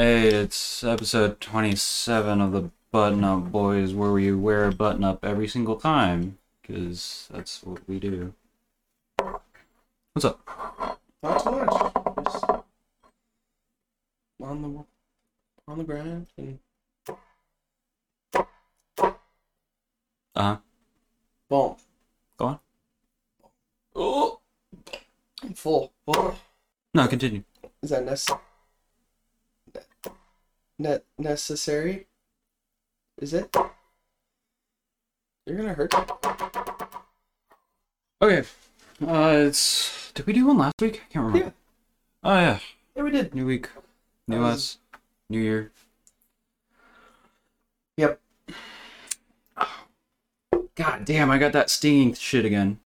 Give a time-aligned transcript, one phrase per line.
[0.00, 5.22] Hey, it's episode 27 of the Button Up Boys, where we wear a button up
[5.22, 8.32] every single time, because that's what we do.
[10.14, 10.40] What's up?
[11.22, 11.92] Not too much.
[12.24, 12.44] Just
[14.42, 14.84] on the
[15.68, 16.58] on the ground and
[18.34, 19.12] Uh
[20.34, 20.56] huh.
[21.50, 21.76] boom.
[22.38, 22.60] Go on.
[23.94, 24.40] Oh,
[25.42, 25.92] I'm full.
[26.08, 26.38] Oh,
[26.94, 27.44] No, continue.
[27.82, 28.40] is that necessary?
[30.80, 32.06] Ne- necessary?
[33.20, 33.54] Is it?
[35.44, 35.92] You're gonna hurt.
[38.22, 38.48] Okay.
[39.06, 40.10] Uh, it's.
[40.12, 41.02] Did we do one last week?
[41.04, 41.38] I can't remember.
[41.38, 41.50] Yeah.
[42.24, 42.58] Oh, yeah.
[42.96, 43.34] Yeah, we did.
[43.34, 43.68] New week.
[44.26, 44.78] New was- us.
[45.28, 45.70] New year.
[47.98, 48.18] Yep.
[50.76, 52.80] God damn, I got that stinging shit again.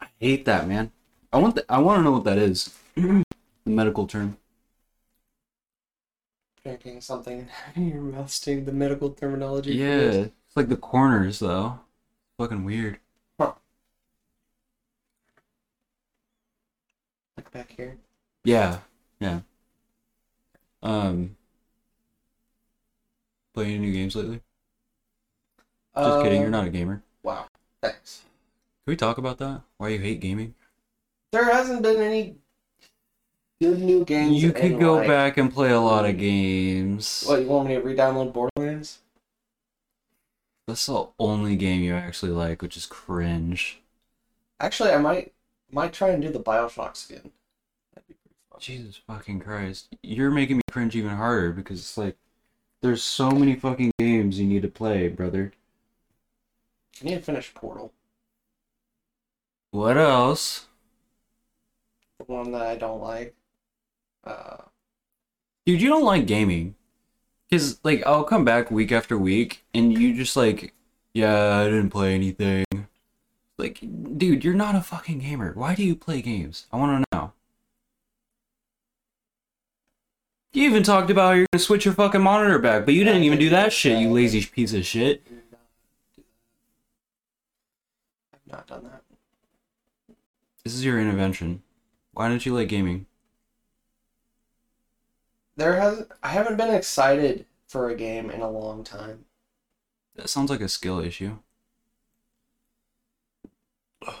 [0.00, 0.92] I hate that, man.
[1.30, 2.74] I want the, I want to know what that is.
[2.94, 3.22] the
[3.66, 4.38] medical term.
[6.62, 8.64] Drinking something and having your mouth sting.
[8.66, 9.72] The medical terminology.
[9.72, 11.80] for Yeah, it's like the corners though.
[12.38, 12.98] Fucking weird.
[13.38, 13.54] Like
[17.52, 17.96] back here.
[18.44, 18.78] Yeah,
[19.20, 19.40] yeah.
[20.82, 21.36] Um,
[23.54, 24.40] playing any new games lately?
[25.96, 27.02] Just kidding, you're Um, not a gamer.
[27.22, 27.46] Wow.
[27.82, 28.22] Thanks.
[28.84, 29.62] Can we talk about that?
[29.76, 30.54] Why you hate gaming?
[31.32, 32.36] There hasn't been any
[33.60, 34.42] good new games.
[34.42, 37.24] You could go like- back and play a lot of games.
[37.26, 38.98] What you want me to re-download Borderlands?
[40.66, 43.80] That's the only game you actually like, which is cringe.
[44.60, 45.32] Actually, I might
[45.72, 47.30] might try and do the Bioshock again.
[47.94, 48.60] That'd be pretty fun.
[48.60, 49.88] Jesus fucking Christ.
[50.02, 52.16] You're making me cringe even harder because it's like
[52.82, 55.52] there's so many fucking games you need to play, brother.
[57.00, 57.92] I need to finish Portal,
[59.70, 60.66] What else?
[62.18, 63.34] the one that I don't like.
[64.24, 64.56] Uh,
[65.66, 66.74] Dude, you don't like gaming.
[67.50, 70.72] Cause like I'll come back week after week and you just like,
[71.12, 72.64] yeah, I didn't play anything.
[73.58, 73.80] Like,
[74.16, 75.52] dude, you're not a fucking gamer.
[75.54, 76.66] Why do you play games?
[76.72, 77.32] I wanna know.
[80.52, 83.24] You even talked about how you're gonna switch your fucking monitor back, but you didn't
[83.24, 85.22] even do that shit, you lazy piece of shit.
[88.32, 89.02] I've not done that.
[90.64, 91.62] This is your intervention.
[92.12, 93.06] Why don't you like gaming?
[95.60, 99.26] There has I haven't been excited for a game in a long time.
[100.14, 101.38] That sounds like a skill issue.
[104.06, 104.14] I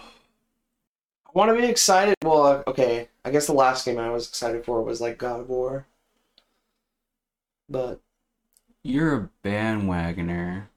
[1.32, 2.14] want to be excited.
[2.22, 3.08] Well, uh, okay.
[3.24, 5.86] I guess the last game I was excited for was like God of War.
[7.70, 8.02] But
[8.82, 10.68] You're a bandwagoner.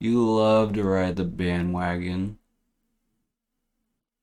[0.00, 2.38] You love to ride the bandwagon.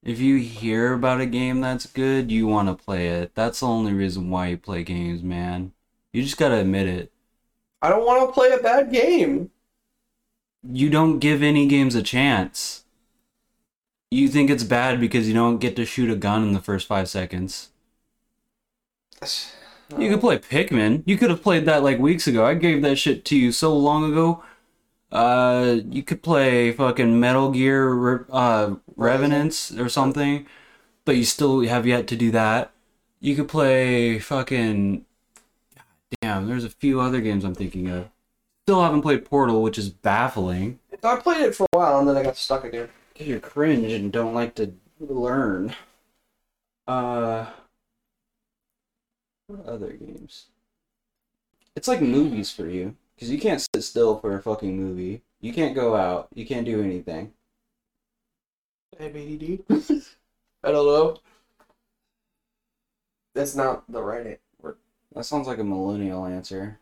[0.03, 3.35] If you hear about a game that's good, you want to play it.
[3.35, 5.73] That's the only reason why you play games, man.
[6.13, 7.11] You just gotta admit it.
[7.81, 9.51] I don't want to play a bad game.
[10.63, 12.83] You don't give any games a chance.
[14.11, 16.87] You think it's bad because you don't get to shoot a gun in the first
[16.87, 17.69] five seconds.
[19.97, 21.03] You could play Pikmin.
[21.05, 22.45] You could have played that like weeks ago.
[22.45, 24.43] I gave that shit to you so long ago.
[25.11, 30.45] Uh, you could play fucking Metal Gear uh, Revenants or something,
[31.05, 32.71] but you still have yet to do that.
[33.19, 35.05] You could play fucking.
[35.75, 35.83] God
[36.21, 38.09] damn, there's a few other games I'm thinking of.
[38.65, 40.79] Still haven't played Portal, which is baffling.
[41.03, 42.89] I played it for a while and then I got stuck again.
[43.13, 45.75] Because you're cringe and don't like to learn.
[46.87, 47.47] Uh.
[49.47, 50.45] What other games?
[51.75, 52.95] It's like movies for you.
[53.19, 55.23] Because you can't sit still for a fucking movie.
[55.41, 56.29] You can't go out.
[56.33, 57.33] You can't do anything.
[58.97, 59.59] I have ADD.
[60.63, 61.17] I don't know.
[63.35, 64.77] That's not the right word.
[65.13, 66.79] That sounds like a millennial answer.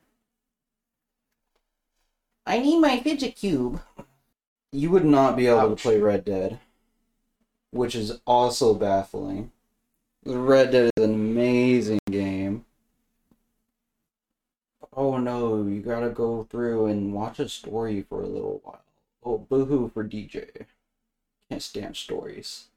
[2.45, 3.81] I need my fidget cube.
[4.71, 5.81] You would not be able Ouch.
[5.81, 6.59] to play Red Dead.
[7.71, 9.51] Which is also baffling.
[10.23, 12.65] Red Dead is an amazing game.
[14.97, 18.83] Oh no, you gotta go through and watch a story for a little while.
[19.23, 20.65] Oh, boohoo for DJ.
[21.49, 22.67] Can't stand stories.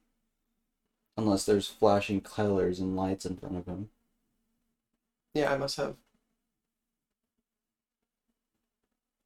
[1.17, 3.91] Unless there's flashing colors and lights in front of him.
[5.35, 5.97] Yeah, I must have.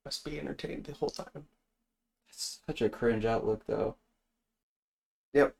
[0.06, 1.46] Must be entertained the whole time.
[2.28, 3.96] It's such a cringe outlook, though.
[5.34, 5.54] Yep.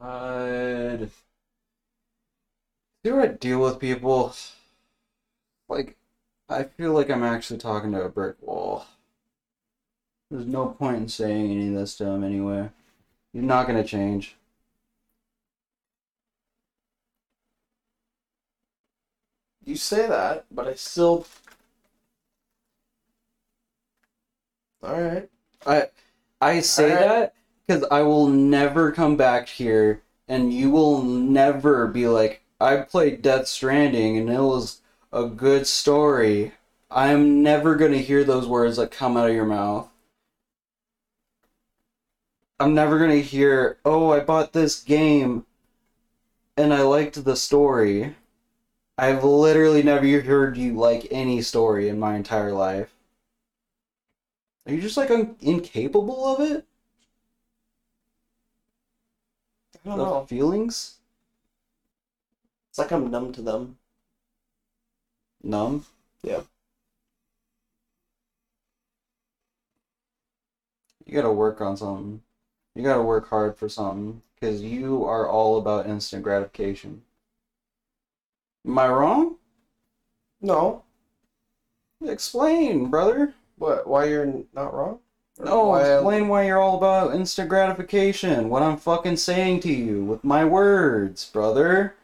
[0.00, 1.10] God.
[3.02, 4.34] Do I deal with people?
[5.68, 5.96] Like,
[6.48, 8.86] I feel like I'm actually talking to a brick wall.
[10.30, 12.70] There's no point in saying any of this to him anyway.
[13.32, 14.36] He's not gonna change.
[19.64, 21.26] You say that, but I still.
[24.82, 25.28] All right.
[25.66, 25.88] I
[26.40, 27.00] I say Alright.
[27.00, 27.34] that
[27.66, 33.22] because I will never come back here, and you will never be like, I played
[33.22, 34.80] Death Stranding, and it was
[35.16, 36.52] a good story.
[36.90, 39.88] I'm never gonna hear those words that come out of your mouth.
[42.60, 45.46] I'm never gonna hear, oh, I bought this game,
[46.58, 48.14] and I liked the story.
[48.98, 52.94] I've literally never heard you like any story in my entire life.
[54.66, 56.66] Are you just like un- incapable of it?
[59.74, 60.26] I don't The know.
[60.26, 60.98] feelings?
[62.70, 63.78] It's like I'm numb to them.
[65.46, 65.86] Numb?
[66.22, 66.40] Yeah.
[71.04, 72.20] You gotta work on something.
[72.74, 74.22] You gotta work hard for something.
[74.34, 77.02] Because you are all about instant gratification.
[78.66, 79.36] Am I wrong?
[80.40, 80.82] No.
[82.04, 83.32] Explain, brother.
[83.56, 83.86] What?
[83.86, 84.98] Why you're not wrong?
[85.38, 88.48] Or No, why I- explain why you're all about instant gratification.
[88.50, 91.94] What I'm fucking saying to you with my words, brother.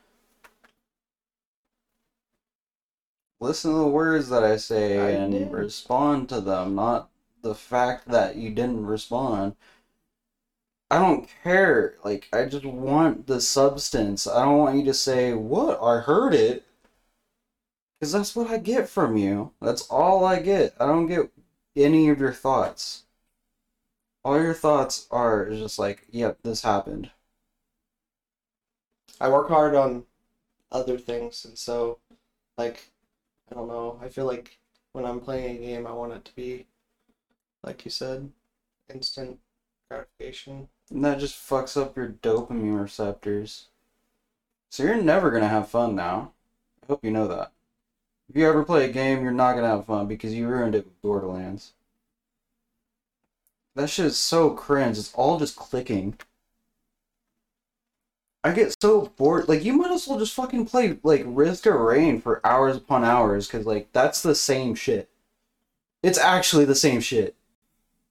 [3.43, 5.51] Listen to the words that I say I and did.
[5.51, 7.11] respond to them, not
[7.43, 9.57] the fact that you didn't respond.
[10.89, 11.97] I don't care.
[12.05, 14.29] Like, I just want the substance.
[14.29, 15.83] I don't want you to say, What?
[15.83, 16.65] I heard it.
[17.99, 19.51] Because that's what I get from you.
[19.61, 20.77] That's all I get.
[20.79, 21.33] I don't get
[21.75, 23.07] any of your thoughts.
[24.25, 27.11] All your thoughts are just like, Yep, this happened.
[29.21, 30.05] I work hard on
[30.71, 31.99] other things, and so,
[32.57, 32.92] like,
[33.53, 34.01] I don't know.
[34.03, 34.59] I feel like
[34.93, 36.65] when I'm playing a game, I want it to be,
[37.63, 38.31] like you said,
[38.93, 39.39] instant
[39.91, 40.69] gratification.
[40.91, 43.69] And that just fucks up your dopamine receptors.
[44.71, 46.33] So you're never gonna have fun now.
[46.83, 47.53] I hope you know that.
[48.31, 50.87] If you ever play a game, you're not gonna have fun because you ruined it
[50.87, 51.75] with Borderlands.
[53.75, 54.97] That shit is so cringe.
[54.97, 56.17] It's all just clicking.
[58.45, 59.49] I get so bored.
[59.49, 63.05] Like, you might as well just fucking play, like, Risk of Rain for hours upon
[63.05, 65.09] hours because, like, that's the same shit.
[66.03, 67.37] It's actually the same shit.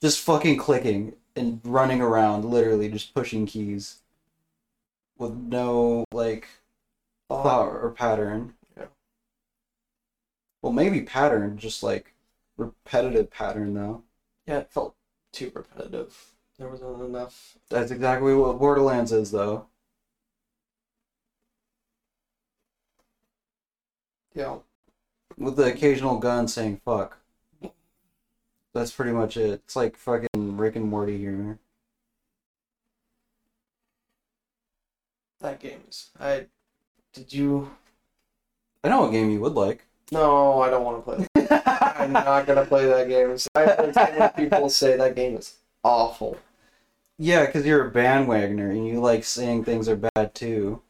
[0.02, 3.98] Just fucking clicking and running around, literally just pushing keys
[5.18, 6.48] with no, like,
[7.30, 8.54] thought or pattern.
[8.78, 8.86] Yeah.
[10.62, 12.14] Well, maybe pattern, just like
[12.58, 14.04] repetitive pattern though.
[14.46, 14.96] Yeah, it felt
[15.32, 16.34] too repetitive.
[16.58, 17.58] There wasn't enough.
[17.70, 19.68] That's exactly what Borderlands is though.
[24.34, 24.58] Yeah.
[25.38, 27.18] With the occasional gun saying fuck.
[28.74, 29.62] That's pretty much it.
[29.66, 31.60] It's like fucking Rick and Morty humor.
[35.42, 36.10] That game is.
[36.20, 36.46] I.
[37.14, 37.72] Did you.
[38.84, 39.86] I know what game you would like.
[40.12, 41.96] No, I don't want to play that.
[42.00, 43.38] I'm not gonna play that game.
[43.56, 46.38] I've heard people say that game is awful.
[47.18, 50.82] yeah, because you're a bandwagoner and you like saying things are bad too.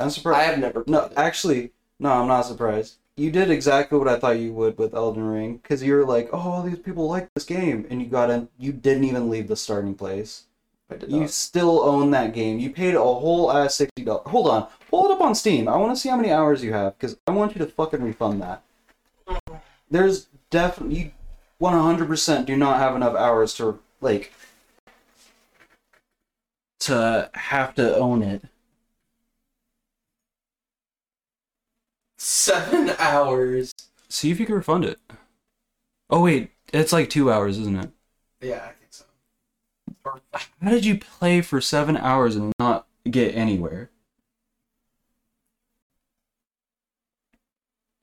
[0.00, 0.40] I'm surprised.
[0.40, 1.12] I have never No, it.
[1.16, 2.96] actually, no, I'm not surprised.
[3.16, 6.30] You did exactly what I thought you would with Elden Ring, because you were like,
[6.32, 8.48] "Oh, all these people like this game," and you got in.
[8.58, 10.44] You didn't even leave the starting place.
[10.90, 11.30] I did You not.
[11.30, 12.58] still own that game.
[12.58, 14.26] You paid a whole ass sixty dollars.
[14.26, 15.68] Hold on, pull it up on Steam.
[15.68, 18.02] I want to see how many hours you have, because I want you to fucking
[18.02, 18.62] refund that.
[19.90, 21.10] There's definitely you,
[21.58, 24.32] one hundred percent do not have enough hours to like
[26.80, 28.44] to have to own it.
[32.22, 33.72] Seven hours.
[34.10, 35.00] See if you can refund it.
[36.10, 37.90] Oh wait, it's like two hours, isn't it?
[38.42, 39.04] Yeah, I think so.
[40.04, 40.20] Or
[40.62, 43.88] How did you play for seven hours and not get anywhere?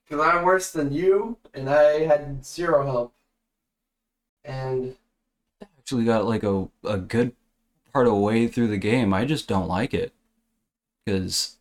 [0.03, 3.13] Because I'm worse than you, and I had zero help.
[4.43, 4.95] And
[5.77, 7.33] Actually, got like a a good
[7.93, 9.13] part of the way through the game.
[9.13, 10.12] I just don't like it
[11.05, 11.57] because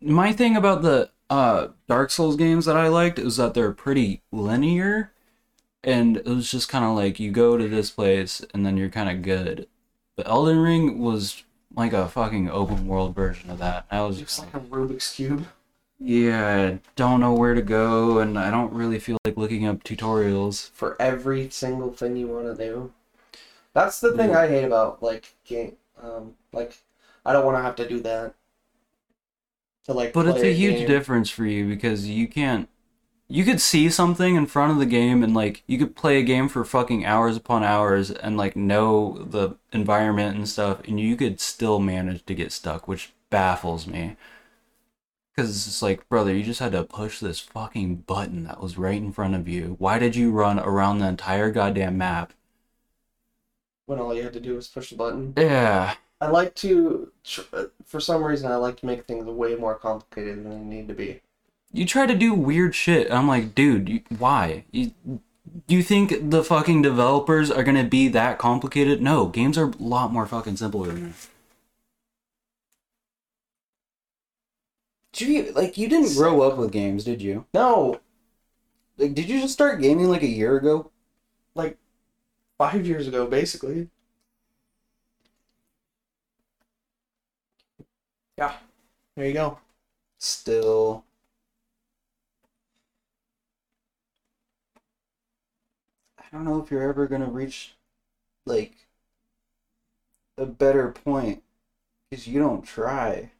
[0.00, 4.20] my thing about the uh, Dark Souls games that I liked is that they're pretty
[4.30, 5.12] linear,
[5.82, 8.90] and it was just kind of like you go to this place and then you're
[8.90, 9.66] kind of good.
[10.14, 11.42] But Elden Ring was
[11.74, 13.86] like a fucking open world version of that.
[13.90, 15.46] I was just like a Rubik's Cube.
[15.98, 19.84] Yeah, I don't know where to go, and I don't really feel like looking up
[19.84, 20.68] tutorials.
[20.72, 22.92] for every single thing you want to do.
[23.72, 24.40] That's the thing Yeah.
[24.40, 25.76] I hate about like game.
[26.02, 26.76] Um, like
[27.24, 28.34] I don't want to have to do that.
[29.84, 30.86] To like, But it's play a huge game.
[30.86, 32.68] difference for you because you can't.
[33.28, 36.22] You could see something in front of the game, and like you could play a
[36.24, 41.16] game for fucking hours upon hours, and like know the environment and stuff, and you
[41.16, 44.16] could still manage to get stuck, which baffles me.
[45.36, 48.96] Because it's like, brother, you just had to push this fucking button that was right
[48.96, 49.76] in front of you.
[49.78, 52.32] Why did you run around the entire goddamn map?
[53.86, 55.34] When all you had to do was push the button.
[55.36, 55.94] Yeah.
[56.22, 57.12] I like to,
[57.52, 60.88] uh, for some reason, I like to make things way more complicated than they need
[60.88, 61.20] to be.
[61.72, 63.10] You try to do weird shit.
[63.10, 64.64] I'm like, dude, you, why?
[64.70, 64.92] You,
[65.68, 69.02] you think the fucking developers are gonna be that complicated?
[69.02, 71.14] No, games are a lot more fucking simpler than that.
[75.12, 77.46] Did you like you didn't grow up with games, did you?
[77.54, 78.00] No,
[78.98, 80.90] Like, did you just start gaming like a year ago?
[81.54, 81.78] like
[82.58, 83.90] five years ago, basically.
[88.42, 88.56] Yeah,
[89.14, 89.58] there you go.
[90.18, 91.04] Still.
[96.18, 97.76] I don't know if you're ever gonna reach,
[98.46, 98.88] like,
[100.36, 101.42] a better point,
[102.10, 103.30] because you don't try.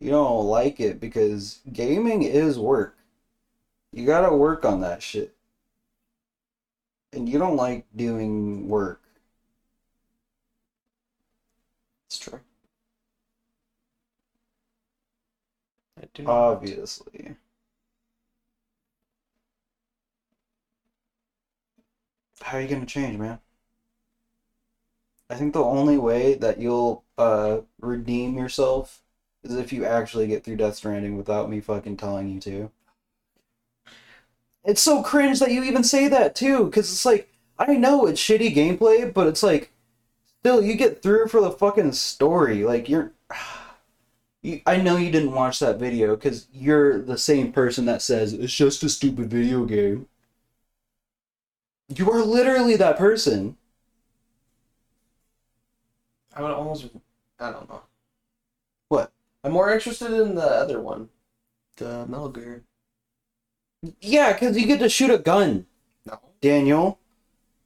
[0.00, 2.96] You don't like it because gaming is work.
[3.92, 5.34] You gotta work on that shit.
[7.12, 9.00] And you don't like doing work.
[12.08, 12.40] It's true.
[16.14, 16.32] Do not.
[16.32, 17.36] Obviously.
[22.40, 23.38] How are you gonna change, man?
[25.30, 29.02] I think the only way that you'll uh redeem yourself
[29.42, 32.70] is if you actually get through Death Stranding without me fucking telling you to.
[34.64, 37.28] It's so cringe that you even say that too, because it's like
[37.58, 39.72] I know it's shitty gameplay, but it's like
[40.40, 42.64] still you get through for the fucking story.
[42.64, 43.12] Like you're
[44.42, 48.32] you, I know you didn't watch that video because you're the same person that says
[48.32, 50.06] it's just a stupid video game.
[51.88, 53.56] You are literally that person.
[56.34, 56.88] I would almost.
[57.38, 57.82] I don't know.
[58.88, 59.12] What?
[59.44, 61.08] I'm more interested in the other one,
[61.76, 62.62] the Metal Gear.
[64.00, 65.66] Yeah, because you get to shoot a gun,
[66.06, 66.98] No, Daniel.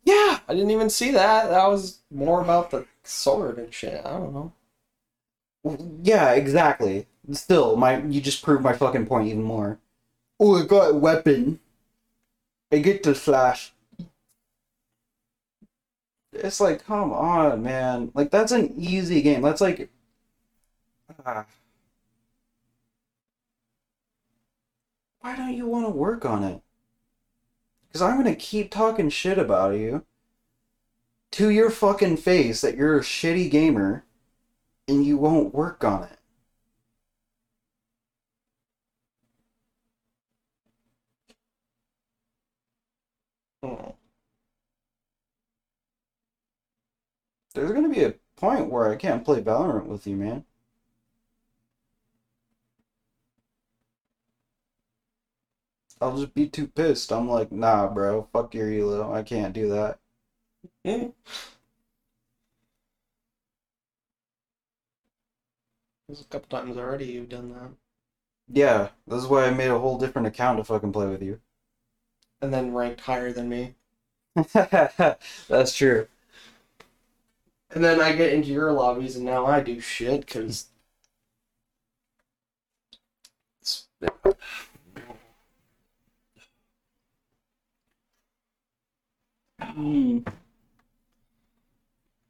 [0.04, 0.40] Yeah.
[0.48, 1.50] I didn't even see that.
[1.50, 4.04] That was more about the sword and shit.
[4.04, 4.52] I don't know.
[6.02, 7.06] Yeah, exactly.
[7.32, 9.78] Still, my you just proved my fucking point even more.
[10.40, 11.60] Oh, I got a weapon.
[12.72, 13.72] I get to slash.
[16.32, 18.10] It's like, come on, man.
[18.14, 19.42] Like that's an easy game.
[19.42, 19.90] That's like.
[21.24, 21.46] Ah.
[25.20, 26.62] Why don't you want to work on it?
[27.88, 30.04] Because I'm gonna keep talking shit about you.
[31.32, 34.04] To your fucking face that you're a shitty gamer
[34.88, 36.18] and you won't work on it.
[43.62, 43.90] Hmm.
[47.54, 50.44] There's gonna be a point where I can't play Valorant with you, man.
[56.00, 57.12] I'll just be too pissed.
[57.12, 59.12] I'm like, nah, bro, fuck your elo.
[59.12, 59.98] I can't do that.
[60.86, 61.08] Hmm.
[66.08, 67.70] There's a couple times already you've done that.
[68.48, 71.40] Yeah, this is why I made a whole different account to fucking play with you.
[72.40, 73.74] And then ranked higher than me.
[75.48, 76.06] That's true.
[77.70, 80.66] And then I get into your lobbies and now I do shit because.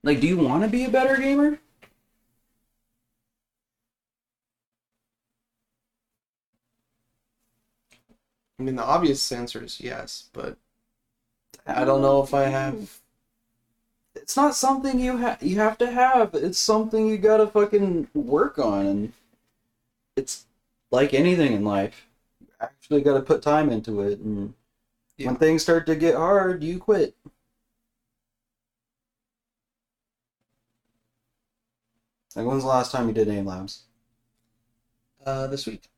[0.03, 1.59] Like, do you want to be a better gamer?
[8.59, 10.57] I mean, the obvious answer is yes, but
[11.67, 13.01] I don't know if I have.
[14.17, 16.35] It's not something you have you have to have.
[16.35, 19.13] It's something you gotta fucking work on, and
[20.17, 20.47] it's
[20.91, 22.07] like anything in life.
[22.41, 24.55] You actually gotta put time into it, and
[25.19, 25.29] Yeah.
[25.29, 27.17] when things start to get hard, you quit.
[32.37, 33.85] Like, when's the last time you did aim labs?
[35.25, 35.89] Uh, this week.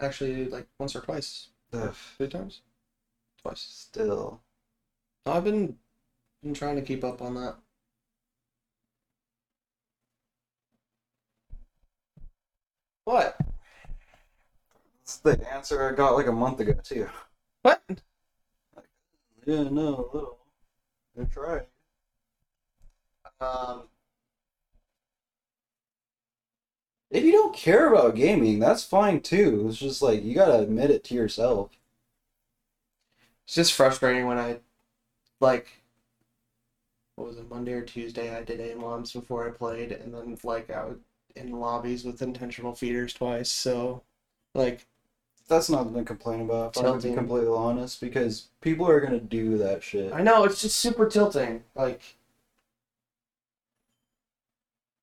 [0.00, 1.48] Actually, like once or twice.
[1.74, 2.60] Ugh, Three times?
[3.42, 3.60] Twice.
[3.60, 4.40] still.
[5.26, 5.76] I've been,
[6.42, 7.56] been trying to keep up on that.
[13.04, 13.36] What?
[15.00, 17.08] That's the answer I got like a month ago too.
[17.62, 17.82] What?
[19.46, 20.38] Yeah, no, a little.
[21.20, 21.66] I tried.
[23.40, 23.88] Um,
[27.14, 29.68] If you don't care about gaming, that's fine too.
[29.70, 31.70] It's just like you gotta admit it to yourself.
[33.46, 34.60] it's just frustrating when I,
[35.40, 35.68] like,
[37.16, 40.38] what was it, Monday or Tuesday, I did aim labs before I played, and then,
[40.44, 40.98] like, I was
[41.36, 44.02] in lobbies with intentional feeders twice, so
[44.54, 44.86] Like,
[45.48, 46.72] That's nothing to complain about.
[46.72, 50.12] If I'm gonna be completely honest, because people are gonna do that shit.
[50.12, 51.64] I know it's just super tilting.
[51.76, 52.16] Like,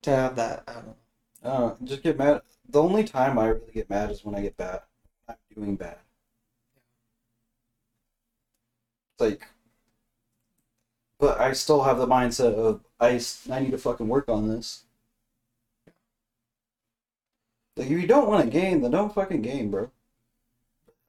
[0.03, 0.96] to have that, I don't know.
[1.43, 2.41] I just get mad.
[2.69, 4.81] The only time I really get mad is when I get bad.
[5.27, 5.98] I'm doing bad.
[9.13, 9.48] It's like,
[11.19, 13.19] but I still have the mindset of I
[13.53, 14.83] I need to fucking work on this.
[17.75, 19.91] Like, if you don't want to game, then don't fucking game, bro.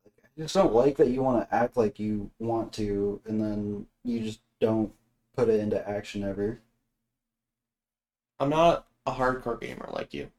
[0.06, 3.86] I just don't like that you want to act like you want to, and then
[4.04, 4.92] you just don't
[5.36, 6.60] put it into action ever.
[8.40, 10.30] I'm not a hardcore gamer like you.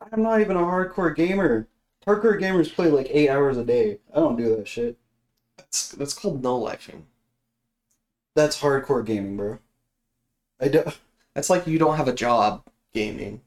[0.00, 1.66] I'm not even a hardcore gamer.
[2.06, 3.98] Hardcore gamers play like eight hours a day.
[4.12, 4.96] I don't do that shit.
[5.56, 7.04] That's that's called no lifing.
[8.36, 9.58] That's hardcore gaming, bro.
[10.60, 10.84] I do,
[11.34, 13.42] That's like you don't have a job gaming,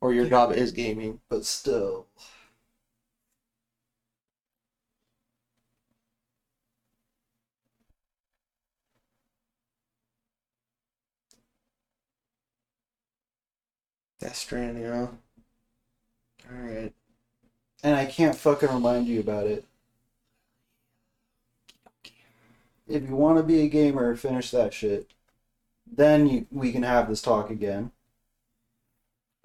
[0.00, 1.20] or your job is gaming.
[1.30, 2.06] but still.
[14.28, 15.06] Death Stranding, huh?
[16.50, 16.92] All right.
[17.82, 19.64] And I can't fucking remind you about it.
[22.86, 25.10] If you want to be a gamer, finish that shit.
[25.90, 27.90] Then you, we can have this talk again.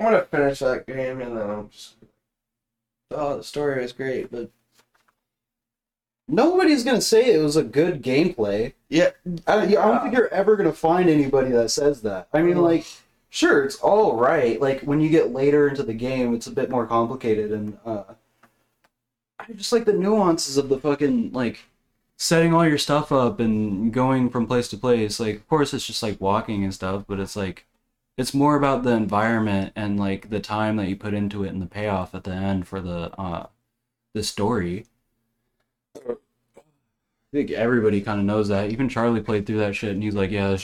[0.01, 1.95] I'm gonna finish that game and then I'm just.
[3.11, 4.51] Oh, the story was great, but
[6.27, 8.73] Nobody's gonna say it was a good gameplay.
[8.89, 9.11] yeah,
[9.47, 12.27] I, I don't think you're ever gonna find anybody that says that.
[12.33, 12.63] I mean, Mm.
[12.63, 12.85] like,
[13.33, 14.61] sure, it's all right.
[14.61, 18.03] Like when you get later into the game, it's a bit more complicated, and uh,
[19.39, 21.65] I just like the nuances of the fucking like
[22.17, 25.19] setting all your stuff up and going from place to place.
[25.19, 27.65] Like, of course, it's just like walking and stuff, but it's like
[28.17, 31.61] it's more about the environment and like the time that you put into it and
[31.61, 33.47] the payoff at the end for the uh
[34.13, 34.85] the story.
[35.97, 36.15] I
[37.31, 38.69] think everybody kind of knows that.
[38.71, 40.55] Even Charlie played through that shit, and he's like, "Yeah,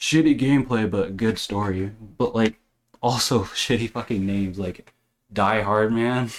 [0.00, 2.60] shitty gameplay, but good story." But like,
[3.02, 4.92] also shitty fucking names, like
[5.32, 6.30] Die Hard Man.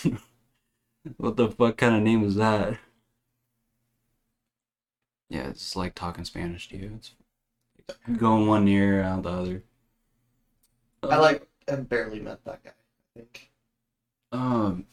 [1.17, 2.77] what the fuck kind of name is that?
[5.29, 6.91] Yeah, it's like talking Spanish to you.
[6.97, 7.13] It's
[8.17, 9.63] going one ear out the other.
[11.03, 11.47] I like.
[11.67, 12.71] I've barely met that guy.
[12.71, 13.51] I think.
[14.31, 14.85] Um,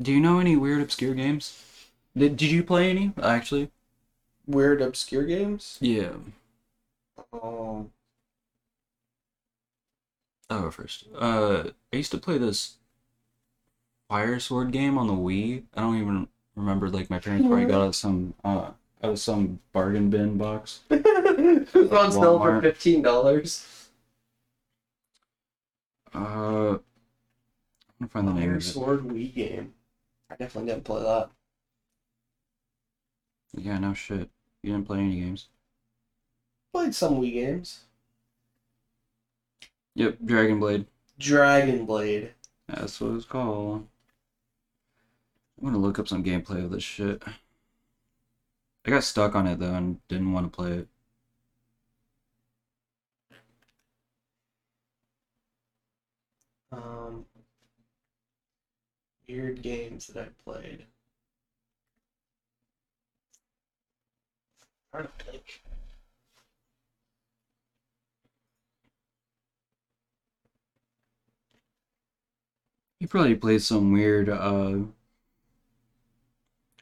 [0.00, 1.62] do you know any weird obscure games?
[2.16, 3.70] Did Did you play any actually?
[4.46, 5.78] Weird obscure games.
[5.80, 6.12] Yeah.
[7.32, 7.90] Um,
[10.48, 11.04] I'll go first.
[11.16, 12.76] Uh, I used to play this
[14.08, 15.62] Fire Sword game on the Wii.
[15.74, 16.90] I don't even remember.
[16.90, 20.80] Like my parents probably got us some uh out of some bargain bin box.
[20.90, 23.66] it was on sale for fifteen dollars.
[26.12, 26.80] Uh, I'm
[28.00, 28.60] gonna find the name Fire.
[28.60, 29.74] Sword Wii game.
[30.28, 31.30] I definitely didn't play that.
[33.56, 34.28] Yeah, no shit.
[34.62, 35.48] You didn't play any games.
[36.72, 37.80] Played some Wii games.
[39.96, 40.86] Yep, Dragon Blade.
[41.18, 42.32] Dragon Blade.
[42.68, 43.88] That's what it's called.
[45.58, 47.22] I'm gonna look up some gameplay of this shit.
[48.86, 50.88] I got stuck on it though and didn't want to play it.
[56.72, 57.26] Um,
[59.28, 60.86] weird games that I played.
[64.94, 65.62] I don't think.
[73.00, 74.80] You probably played some weird uh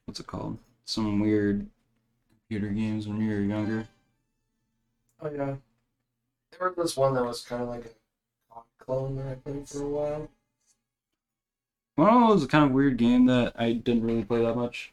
[0.04, 0.58] what's it called?
[0.84, 1.68] Some weird
[2.28, 3.86] computer games when you were younger.
[5.20, 5.56] Oh yeah.
[6.50, 7.84] There was this one that was kind of like
[8.56, 10.30] a clone that I played for a while.
[11.96, 14.92] Well, it was a kind of weird game that I didn't really play that much.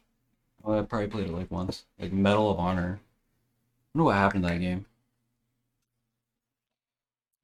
[0.62, 1.84] Well, I probably played it like once.
[1.98, 3.00] Like Medal of Honor.
[3.00, 4.86] I wonder what happened to that game.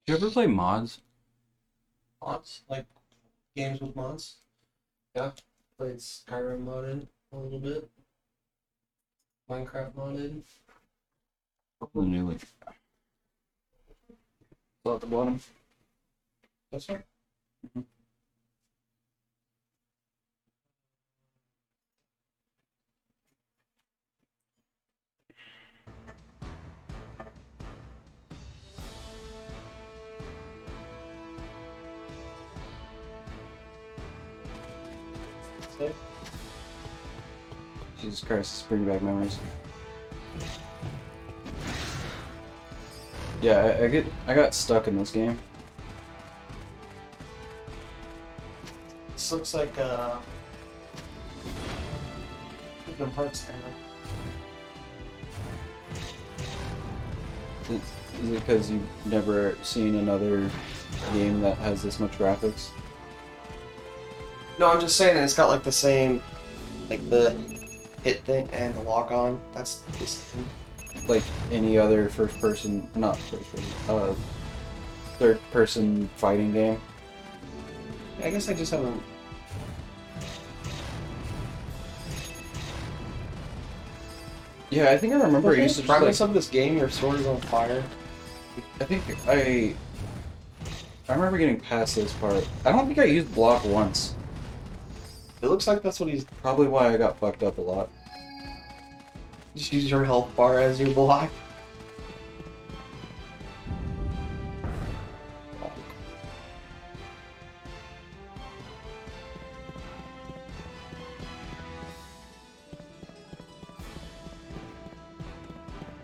[0.07, 1.01] Did you ever play mods?
[2.21, 2.87] Mods, like
[3.57, 4.37] games with mods.
[5.15, 5.33] Yeah,
[5.79, 7.89] played Skyrim modded a little bit.
[9.51, 10.43] Minecraft modded.
[11.95, 12.41] The new like
[14.81, 15.41] Still at the bottom.
[16.71, 17.05] That's right.
[17.77, 17.85] Mhm.
[35.83, 35.95] It.
[38.01, 39.39] Jesus Christ, it's bringing back memories.
[43.41, 45.39] Yeah, I, I get I got stuck in this game.
[49.15, 50.19] This looks like uh
[52.87, 53.59] Kingdom Hearts era.
[58.23, 60.49] Is it because you've never seen another
[61.13, 62.71] game that has this much graphics?
[64.59, 66.23] No, I'm just saying it's got like the same
[66.89, 67.31] like the
[68.03, 69.41] hit thing and the lock on.
[69.55, 69.83] That's.
[71.09, 74.15] Like any other first person, not first person, uh,
[75.19, 76.81] third person fighting game?
[78.23, 79.03] I guess I just haven't
[84.73, 86.89] Yeah, I think I remember I used to just, premise like, of this game, your
[86.89, 87.85] sword is on fire.
[88.81, 89.75] I think I.
[91.11, 92.49] I remember getting past this part.
[92.65, 94.15] I don't think I used block once.
[95.43, 97.91] It looks like that's what he's Probably why I got fucked up a lot.
[99.57, 101.31] just use your health bar as your block.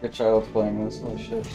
[0.03, 1.01] A child playing this.
[1.01, 1.47] Holy shit.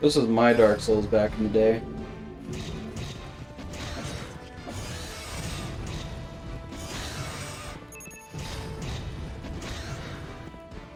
[0.00, 1.82] This was my Dark Souls back in the day.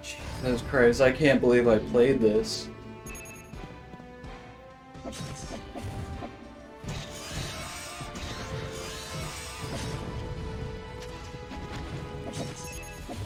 [0.03, 2.69] Jesus Christ, I can't believe I played this.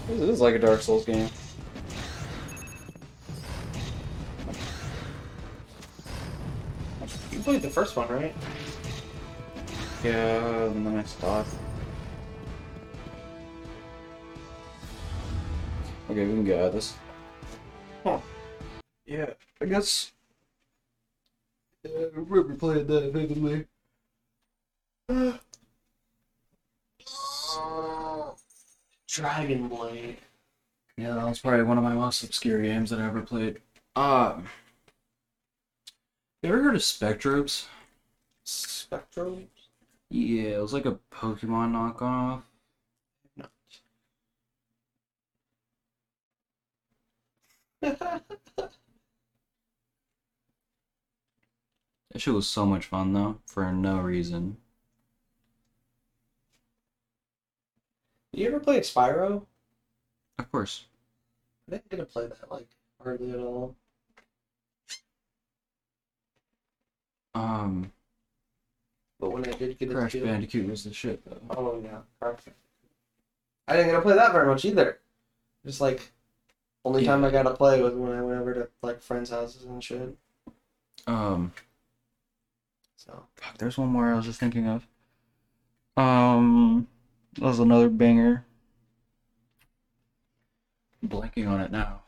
[0.09, 1.29] This is like a Dark Souls game.
[7.75, 8.33] First one, right?
[10.05, 11.51] Yeah, and then I stopped.
[16.09, 16.95] Okay, we can get out of this.
[18.05, 18.21] Huh.
[19.07, 20.13] Yeah, I guess.
[21.83, 23.67] Yeah, I remember playing that vividly.
[29.09, 30.19] Dragon Blade.
[30.97, 33.61] Yeah, that was probably one of my most obscure games that I ever played.
[33.97, 34.47] Um,
[36.45, 37.67] you ever heard of Spectrobes?
[38.45, 39.49] Spectrum?
[40.11, 42.43] Yeah, it was like a Pokemon knockoff.
[47.83, 48.21] No.
[52.13, 54.59] That shit was so much fun though, for no reason.
[58.33, 59.47] you ever played Spyro?
[60.39, 60.87] Of course.
[61.69, 62.69] I didn't get to play that like
[63.03, 63.77] hardly at all.
[67.35, 67.93] Um,
[69.21, 71.41] But when I did get Crash into it, Bandicoot was the shit though.
[71.57, 72.41] oh yeah, Crash.
[73.67, 75.01] I didn't get to play that very much either.
[75.65, 76.13] Just like
[76.85, 79.65] only time I got to play was when I went over to like friends' houses
[79.65, 80.17] and shit.
[81.07, 81.53] Um,
[82.97, 84.87] So fuck, there's one more I was just thinking of.
[85.97, 86.87] Um,
[87.35, 88.45] that was another banger.
[91.05, 92.03] Blanking on it now.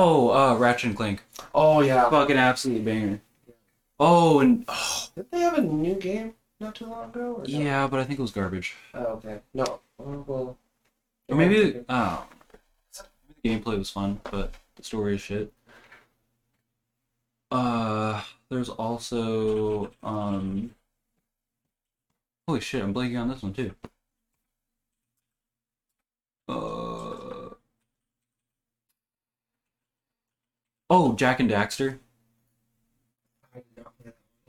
[0.00, 1.24] Oh, uh, Ratchet and Clank.
[1.52, 3.20] oh yeah, Fucking absolute banger.
[3.98, 7.34] Oh, and oh, did they have a new game not too long ago?
[7.38, 7.44] Or no?
[7.44, 8.76] yeah, but I think it was garbage.
[8.94, 9.40] Oh, okay.
[9.52, 9.80] No.
[9.98, 10.56] Well.
[11.28, 12.26] Or maybe, oh,
[12.92, 15.52] the gameplay was fun, but the story is shit.
[17.50, 20.76] Uh, there's also, um,
[22.46, 23.74] holy shit, I'm blanking on this one too.
[26.48, 26.77] Uh,
[30.90, 31.98] oh, Jak and Daxter.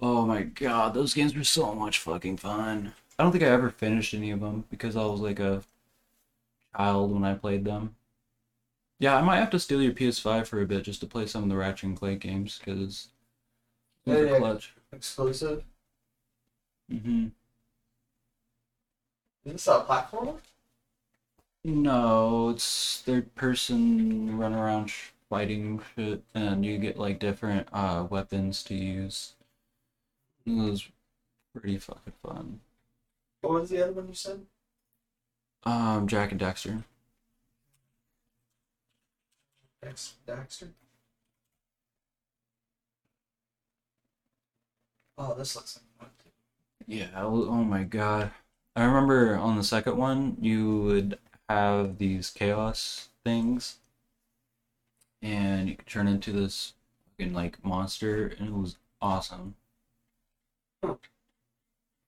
[0.01, 2.93] Oh my god, those games were so much fucking fun.
[3.17, 5.63] I don't think I ever finished any of them because I was like a
[6.75, 7.95] child when I played them.
[8.99, 11.43] Yeah, I might have to steal your PS5 for a bit just to play some
[11.43, 13.09] of the Ratchet and Clank games because
[14.05, 14.37] Yeah, those are yeah.
[14.39, 14.75] clutch.
[14.93, 15.63] Exclusive.
[16.89, 17.31] hmm
[19.43, 20.39] Is this a platformer?
[21.63, 28.05] No, it's third person run around sh- fighting shit, and you get like different uh
[28.09, 29.33] weapons to use.
[30.45, 30.87] It was
[31.53, 32.61] pretty fucking fun.
[33.41, 34.45] What was the other one you said?
[35.63, 36.83] Um, Jak and Dexter.
[39.81, 40.69] Dex Daxter.
[45.17, 46.09] Oh, this looks like fun.
[46.23, 46.31] too.
[46.87, 48.31] Yeah, wa- oh my god.
[48.75, 53.78] I remember on the second one, you would have these chaos things,
[55.21, 56.73] and you could turn into this
[57.17, 59.55] fucking like monster, and it was awesome.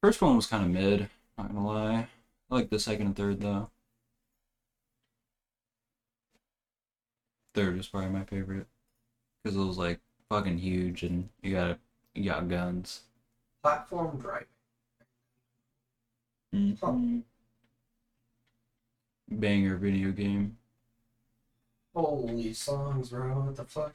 [0.02, 2.08] First one was kind of mid, not gonna lie.
[2.50, 3.70] I like the second and third though.
[7.54, 8.68] third was probably my favorite
[9.44, 11.78] because it was like fucking huge and you got
[12.14, 13.02] you got guns.
[13.64, 14.48] Platform driving.
[16.54, 17.20] Mm-hmm.
[19.30, 20.58] Banger video game.
[21.94, 23.42] Holy songs, bro.
[23.42, 23.94] What the fuck?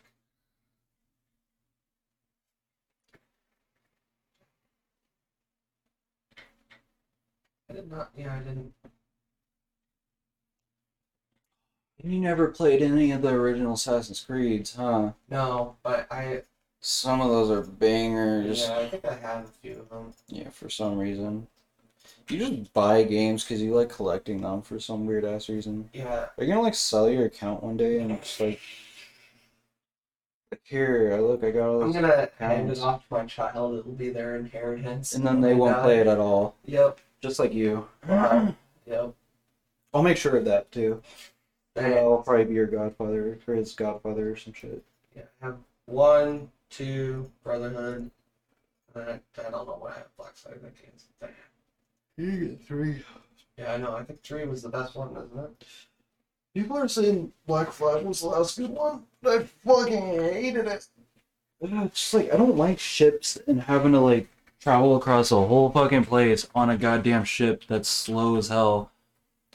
[7.70, 8.10] I did not.
[8.16, 8.72] Yeah, I didn't.
[12.02, 15.12] You never played any of the original Assassin's Creeds, huh?
[15.30, 16.42] No, but I.
[16.80, 18.68] Some of those are bangers.
[18.68, 20.12] Yeah, I think I have a few of them.
[20.28, 21.48] Yeah, for some reason.
[22.28, 25.88] You just buy games because you like collecting them for some weird ass reason.
[25.92, 26.26] Yeah.
[26.36, 28.60] Are you gonna like sell your account one day and just like,
[30.64, 31.94] here, I look, I got all this.
[31.96, 33.78] I'm gonna hand it off to my child.
[33.78, 35.14] It'll be their inheritance.
[35.14, 36.98] and then they won't play it at all, Yep.
[37.20, 37.86] just like you.
[38.88, 39.14] Yep.
[39.92, 41.02] I'll make sure of that too.
[41.74, 44.80] And I'll probably be your godfather or his godfather or some shit.
[45.16, 48.10] Yeah, I have one, two, Brotherhood.
[48.94, 50.16] I, don't know what I have.
[50.16, 50.58] Black Flag.
[50.58, 51.28] I can't say.
[52.16, 53.02] You get three.
[53.58, 53.96] Yeah, I know.
[53.96, 55.66] I think three was the best one, isn't it?
[56.54, 59.04] People are saying Black Flag was the last good one.
[59.26, 60.86] I fucking hated it.
[61.60, 64.28] It's just like I don't like ships and having to like
[64.60, 68.90] travel across a whole fucking place on a goddamn ship that's slow as hell.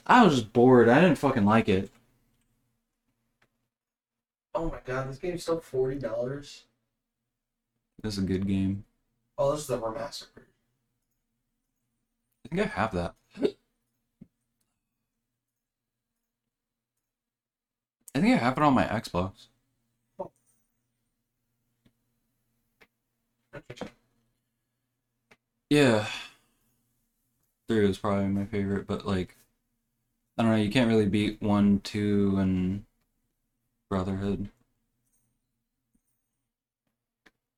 [0.06, 0.88] I was just bored.
[0.88, 1.90] I didn't fucking like it.
[4.54, 6.64] Oh my god, this game's still forty dollars.
[8.04, 8.84] It's a good game.
[9.38, 10.26] Oh, this is the remastered.
[12.54, 13.14] Think I have that.
[18.14, 19.48] I think I have it on my Xbox.
[25.70, 26.06] Yeah.
[27.66, 29.36] Three was probably my favorite, but like
[30.36, 32.84] I don't know, you can't really beat one, two, and
[33.88, 34.50] Brotherhood.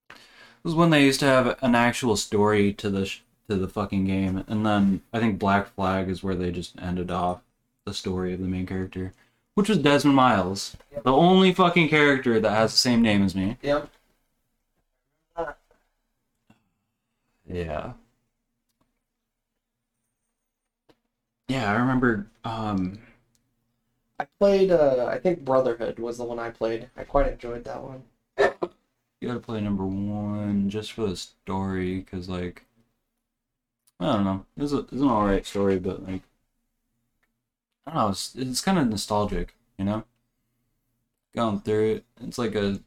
[0.08, 3.68] It was when they used to have an actual story to the sh- to the
[3.68, 7.42] fucking game, and then I think Black Flag is where they just ended off
[7.84, 9.12] the story of the main character,
[9.54, 11.02] which was Desmond Miles, Yep.
[11.04, 13.56] the only fucking character that has the same name as me.
[13.62, 13.90] Yep.
[17.46, 17.92] Yeah.
[21.48, 22.26] Yeah, I remember.
[22.44, 22.98] Um,
[24.18, 24.70] I played.
[24.70, 26.88] Uh, I think Brotherhood was the one I played.
[26.96, 28.02] I quite enjoyed that one.
[29.20, 32.64] you gotta play number one just for the story, cause like,
[34.04, 36.20] I don't know, it's, a, it's an alright story, but like,
[37.86, 40.04] I don't know, it's it's kind of nostalgic, you know.
[41.34, 42.80] Going through it, it's like a.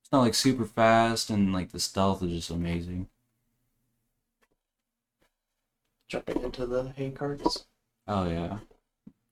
[0.00, 3.08] It's not like super fast, and like the stealth is just amazing.
[6.08, 7.64] Jumping into the hay carts.
[8.06, 8.58] Oh yeah,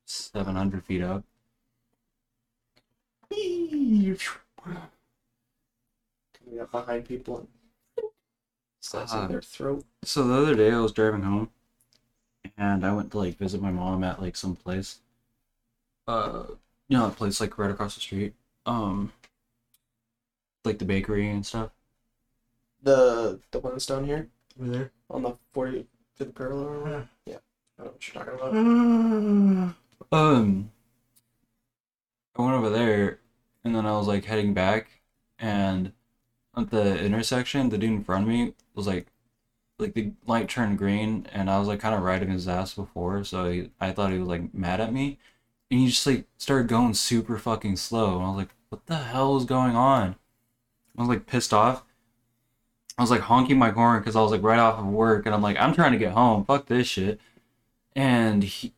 [0.06, 1.24] seven hundred feet up.
[3.30, 4.16] Coming
[6.60, 7.48] up behind people and
[8.84, 9.26] slicing Ah.
[9.26, 9.84] their throat.
[10.04, 11.50] So the other day I was driving home
[12.58, 15.00] and I went to like visit my mom at like some place.
[16.06, 16.44] Uh
[16.88, 18.34] you know, a place like right across the street.
[18.66, 19.12] Um
[20.64, 21.70] like the bakery and stuff.
[22.82, 24.28] The the ones down here
[24.60, 24.90] Over there.
[25.10, 26.80] on the forty fifth parallel.
[26.82, 27.08] whatever?
[27.26, 27.38] Yeah,
[27.78, 29.74] I don't know what you're talking about.
[30.12, 30.70] Um
[32.36, 33.20] I went over there
[33.64, 34.88] and then I was like heading back
[35.38, 35.92] and
[36.56, 39.06] at the intersection the dude in front of me was like
[39.78, 43.24] like the light turned green and I was like kind of riding his ass before
[43.24, 45.18] so he, I thought he was like mad at me.
[45.70, 48.96] And he just like started going super fucking slow and I was like what the
[48.96, 50.16] hell is going on?
[50.96, 51.84] I was like pissed off.
[52.96, 55.34] I was like honking my horn because I was like right off of work and
[55.34, 56.44] I'm like I'm trying to get home.
[56.44, 57.20] Fuck this shit.
[57.96, 58.72] And he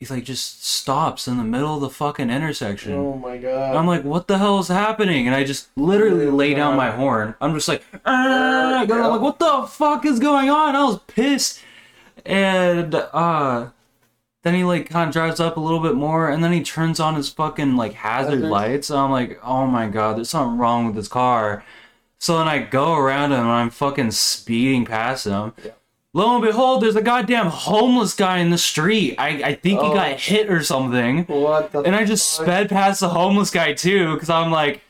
[0.00, 3.76] he like just stops in the middle of the fucking intersection Oh my and god.
[3.76, 5.26] I'm like, what the hell is happening?
[5.26, 7.34] And I just literally Oh, lay down my horn.
[7.40, 10.74] I'm just like, "Ah," and I'm like, what the fuck is going on?
[10.74, 11.60] I was pissed.
[12.24, 13.68] And uh
[14.42, 16.98] then he like kind of drives up a little bit more and then he turns
[16.98, 18.88] on his fucking like hazard lights.
[18.88, 21.62] And I'm like, oh my god, there's something wrong with this car.
[22.18, 25.52] So then I go around him and I'm fucking speeding past him.
[25.62, 25.72] Yeah.
[26.12, 29.14] Lo and behold, there's a goddamn homeless guy in the street.
[29.16, 29.94] I, I think he Oh.
[29.94, 31.22] got hit or something.
[31.26, 31.82] what the?
[31.82, 32.46] And I just fuck?
[32.46, 34.80] sped past the homeless guy too, because I'm like,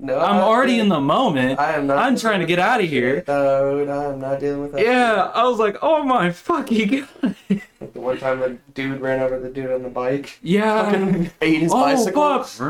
[0.00, 1.60] No, I'm already in the moment.
[1.60, 1.98] I am not.
[1.98, 3.22] I'm trying to get out of here.
[3.28, 4.82] No, no, I'm not dealing with that.
[4.84, 7.36] Yeah, I was like, oh my fucking god.
[7.48, 7.60] the
[8.00, 10.40] one time the dude ran over the dude on the bike.
[10.42, 10.86] Yeah.
[10.90, 12.20] Fucking ate his bicycle.
[12.20, 12.66] Oh fuck.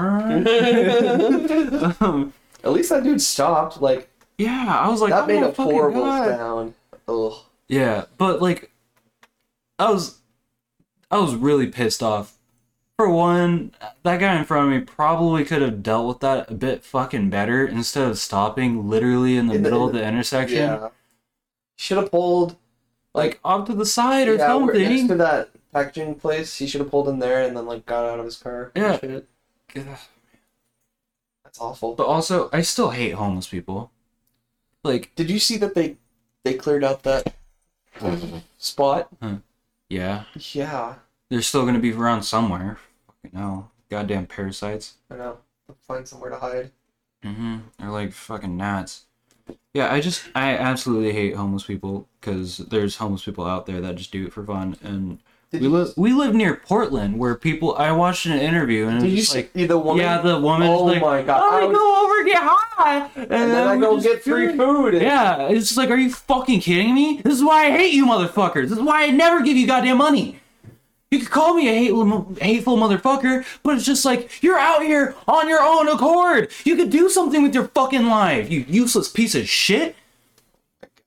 [2.02, 3.80] um, At least that dude stopped.
[3.80, 6.28] Like yeah, I was like, that oh made a God.
[6.36, 6.74] sound.
[7.08, 7.32] Ugh.
[7.74, 8.70] Yeah, but like,
[9.78, 10.18] I was,
[11.10, 12.38] I was really pissed off
[12.96, 13.72] for one,
[14.04, 17.28] that guy in front of me probably could have dealt with that a bit fucking
[17.30, 20.58] better instead of stopping literally in the In middle in of the intersection.
[20.58, 20.88] Yeah.
[21.76, 22.54] Should have pulled
[23.12, 25.08] Like off to the side or yeah, where- next something.
[25.08, 26.56] to that packaging place.
[26.58, 28.70] He should have pulled in there and then like got out of his car.
[28.76, 28.98] Yeah.
[29.74, 31.94] That's awful.
[31.96, 33.90] But also, I still hate homeless people.
[34.84, 35.96] Like, Did you see that they
[36.44, 37.34] they cleared out that
[38.58, 39.08] spot?
[39.88, 40.94] yeah, Yeah,
[41.28, 42.78] they're still gonna be around somewhere.
[43.22, 43.70] Fucking hell.
[43.90, 44.94] Goddamn parasites.
[45.10, 45.38] I know.
[45.86, 46.70] Find somewhere to hide.
[47.24, 47.56] Mm-hmm.
[47.78, 49.04] They're like fucking gnats.
[49.72, 53.96] Yeah, I just I absolutely hate homeless people because there's homeless people out there that
[53.96, 55.18] just do it for fun, and
[55.50, 57.74] Did we you, live we live near Portland where people.
[57.76, 60.02] I watched an interview and it did you just see like, the woman?
[60.04, 60.68] yeah, the woman.
[60.68, 61.76] Oh like, my God, I I'm was-
[62.24, 64.94] get high, and, and then I go get free food.
[64.94, 67.20] Yeah, it's just like, are you fucking kidding me?
[67.22, 68.68] This is why I hate you, motherfuckers.
[68.68, 70.40] This is why I never give you goddamn money.
[71.10, 75.14] You could call me a hateful, hateful motherfucker, but it's just like you're out here
[75.28, 76.50] on your own accord.
[76.64, 79.94] You could do something with your fucking life, you useless piece of shit.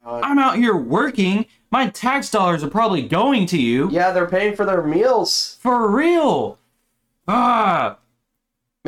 [0.06, 0.24] God.
[0.24, 1.46] I'm out here working.
[1.72, 5.58] My tax dollars are probably going to you Yeah, they're paying for their meals.
[5.60, 6.58] for real.
[7.28, 7.98] Ah,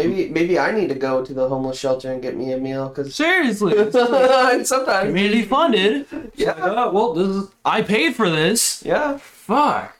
[0.07, 2.89] Maybe maybe I need to go to the homeless shelter and get me a meal
[2.89, 3.73] because seriously.
[3.77, 6.07] It's like sometimes community funded.
[6.35, 6.51] Yeah.
[6.51, 8.83] Uh, well, this is I paid for this.
[8.85, 9.17] yeah.
[9.17, 9.97] Fuck.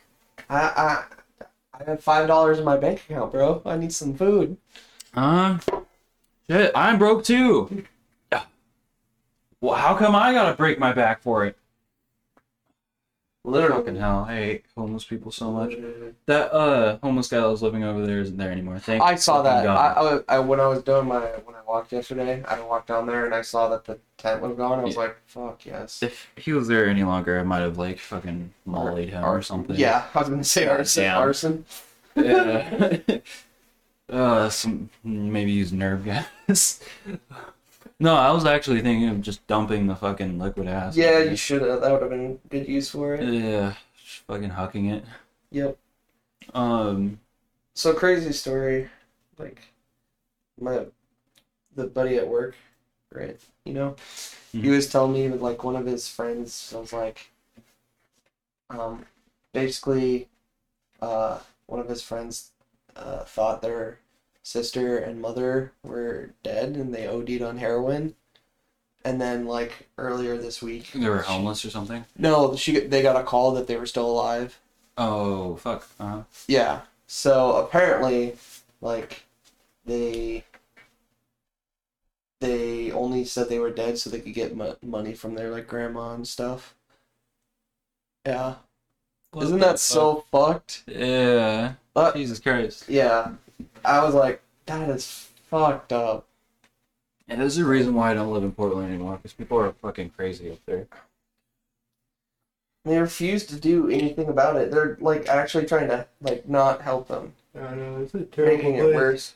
[0.49, 1.03] I I
[1.73, 3.61] I have five dollars in my bank account, bro.
[3.65, 4.57] I need some food.
[5.13, 5.57] Uh,
[6.49, 7.85] shit, I'm broke too.
[8.31, 8.43] Yeah.
[9.61, 11.57] Well, how come I gotta break my back for it?
[13.45, 15.73] Fucking hell, I hate homeless people so much.
[16.25, 18.79] That uh homeless guy that was living over there isn't there anymore.
[18.79, 19.77] Thank I saw fucking that.
[19.77, 20.23] I, God.
[20.27, 23.25] I, I when I was doing my when I walked yesterday, I walked down there
[23.25, 24.79] and I saw that the tent was gone.
[24.79, 25.01] I was Yeah.
[25.01, 29.09] like, "Fuck yes." if he was there any longer, I might have like fucking mollied
[29.09, 29.75] him or something.
[29.77, 31.03] Yeah, I was gonna say arson.
[31.03, 31.17] damn.
[31.21, 31.65] Arson.
[32.15, 32.99] Yeah.
[34.09, 36.81] uh, some maybe use nerve gas.
[37.99, 40.97] no, I was actually thinking of just dumping the fucking liquid ass.
[40.97, 41.81] Yeah, you should have.
[41.81, 43.33] That would have been good use for it.
[43.33, 43.73] Yeah,
[44.05, 45.03] just fucking hucking it.
[45.51, 45.77] Yep.
[46.53, 47.19] Um,
[47.75, 48.89] So crazy story,
[49.37, 49.61] like
[50.59, 50.85] my
[51.75, 52.55] the buddy at work,
[53.13, 53.39] right?
[53.65, 53.95] You know,
[54.51, 54.71] he Mhm.
[54.71, 57.31] was telling me that like one of his friends was like,
[58.69, 59.05] um,
[59.53, 60.27] basically,
[61.01, 62.51] uh, one of his friends,
[62.95, 63.99] uh, thought their
[64.49, 68.15] sister and mother were dead and they OD'd on heroin,
[69.05, 72.03] and then like earlier this week, they were homeless or something.
[72.17, 74.59] No, she they got a call that they were still alive.
[74.97, 75.87] Oh fuck.
[75.99, 76.81] Uh, Yeah.
[77.07, 78.35] So apparently,
[78.81, 79.23] like,
[79.85, 80.43] they
[82.39, 85.67] they only said they were dead so they could get mo- money from their like
[85.67, 86.75] grandma and stuff.
[88.25, 88.55] Yeah.
[89.39, 90.83] Isn't that so fucked?
[90.87, 91.73] Yeah.
[91.95, 92.85] Uh, Jesus Christ.
[92.89, 93.31] yeah.
[93.83, 96.25] I was like, that is fucked up.
[97.27, 100.11] And there's a reason why I don't live in Portland anymore because people are fucking
[100.11, 100.87] crazy up there.
[102.85, 104.71] They refuse to do anything about it.
[104.71, 108.75] They're like actually trying to like not help them, I know it's a terrible making
[108.75, 109.35] it worse.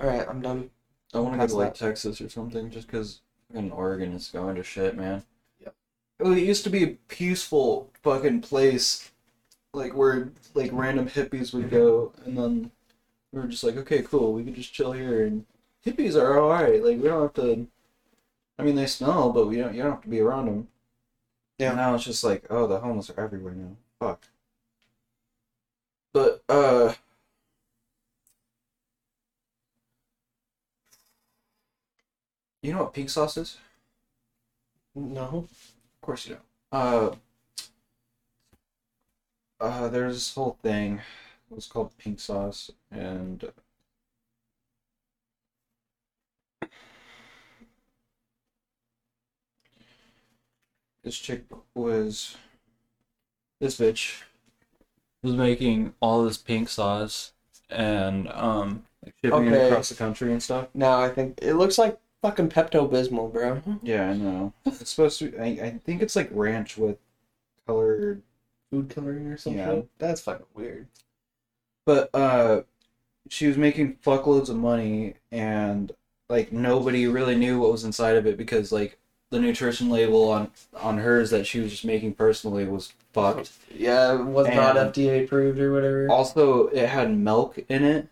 [0.00, 0.70] All right, I'm done.
[1.12, 1.74] I want to go to like.
[1.74, 3.20] Texas or something just because
[3.52, 5.22] fucking Oregon is going to shit, man.
[5.60, 5.74] Yep.
[6.20, 9.10] It used to be a peaceful fucking place,
[9.74, 12.70] like where like random hippies would go, and then
[13.32, 15.44] we were just like, okay, cool, we can just chill here, and
[15.84, 16.82] hippies are alright.
[16.84, 17.66] Like we don't have to.
[18.58, 19.74] I mean, they smell, but we don't.
[19.74, 20.68] You don't have to be around them.
[21.58, 21.74] Yeah.
[21.74, 23.76] Now it's just like, oh, the homeless are everywhere now.
[24.00, 24.28] Fuck.
[26.12, 26.94] But uh.
[32.62, 33.58] You know what pink sauce is?
[34.94, 35.48] No.
[35.50, 36.44] Of course you don't.
[36.72, 37.14] Uh,
[39.60, 41.00] uh, there's this whole thing.
[41.50, 43.44] It was called pink sauce, and
[51.02, 51.44] this chick
[51.74, 52.36] was
[53.60, 54.22] this bitch
[55.22, 57.32] was making all this pink sauce
[57.70, 59.62] and um like shipping Okay.
[59.62, 60.68] it across the country and stuff.
[60.74, 63.62] Now I think it looks like fucking Pepto Bismol, bro.
[63.82, 64.52] Yeah, I know.
[64.66, 65.36] It's supposed to.
[65.38, 66.98] I, I think it's like ranch with
[67.66, 68.22] colored
[68.74, 69.58] Food coloring or something.
[69.60, 69.82] Yeah.
[69.98, 70.88] That's fucking weird.
[71.86, 72.62] but uh
[73.30, 75.92] she was making fuckloads of money and
[76.28, 78.98] like nobody really knew what was inside of it because like
[79.30, 84.14] the nutrition label on on hers that she was just making personally was fucked Yeah,
[84.20, 86.08] it was not And- FDA approved or whatever.
[86.10, 88.08] also it had milk in it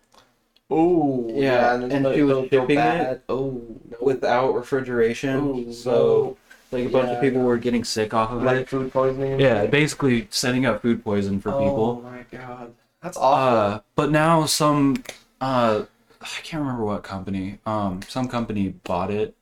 [0.71, 3.21] Oh, Yeah, it's and like- she was shipping it.
[3.29, 3.61] Oh,
[3.91, 3.97] no.
[4.01, 5.35] without refrigeration
[5.67, 6.37] Ooh, so
[6.73, 9.39] like a bunch of people were getting sick off of like it food poisoning.
[9.39, 11.61] yeah basically setting up food poison for people.
[11.61, 12.73] Oh people my god.
[13.01, 13.57] That's awful.
[13.75, 15.03] Uh, but now some
[15.41, 15.83] uh,
[16.21, 17.59] I can't remember what company.
[17.65, 19.35] Um, some company bought it,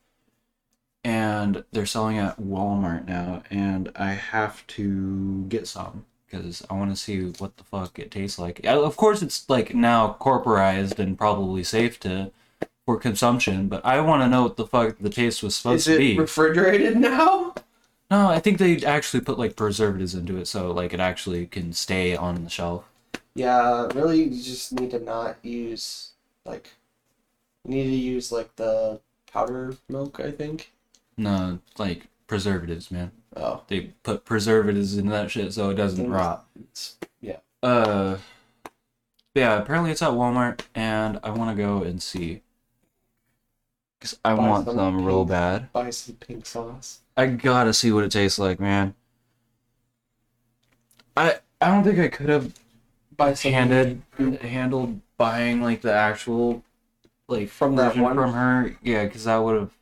[1.04, 3.44] and they're selling at Walmart now.
[3.52, 8.10] And I have to get some because I want to see what the fuck it
[8.10, 8.62] tastes like.
[8.66, 12.32] Uh, Of course, it's like now corporized and probably safe to
[12.86, 13.68] for consumption.
[13.68, 15.98] But I want to know what the fuck the taste was supposed Is to it
[15.98, 16.18] be.
[16.18, 17.54] refrigerated now?
[18.10, 21.74] no, I think they actually put like preservatives into it, so like it actually can
[21.74, 22.86] stay on the shelf.
[23.36, 26.12] Yeah, really, you just need to not use
[26.46, 26.72] like.
[27.68, 29.00] You need to use like the
[29.32, 30.72] powder milk, I think.
[31.16, 33.12] No, like preservatives, man.
[33.36, 36.46] Oh, They put preservatives in that shit so it doesn't Things- rot.
[36.60, 37.38] it's yeah.
[37.64, 38.18] Uh,
[39.36, 39.60] yeah.
[39.62, 42.42] Apparently it's at Walmart, and I want to go and see.
[44.02, 45.30] Cause I Buy want some some real pink.
[45.30, 45.70] bad.
[45.72, 46.99] Buy some pink sauce.
[47.16, 48.95] I gotta see what it tastes like, man.
[51.16, 52.54] I I don't think I could have
[53.18, 54.02] Buy some handed
[54.41, 56.64] handled buying like the actual
[57.28, 58.16] like From that one?
[58.16, 58.78] from her.
[58.84, 59.78] Yeah, because that would have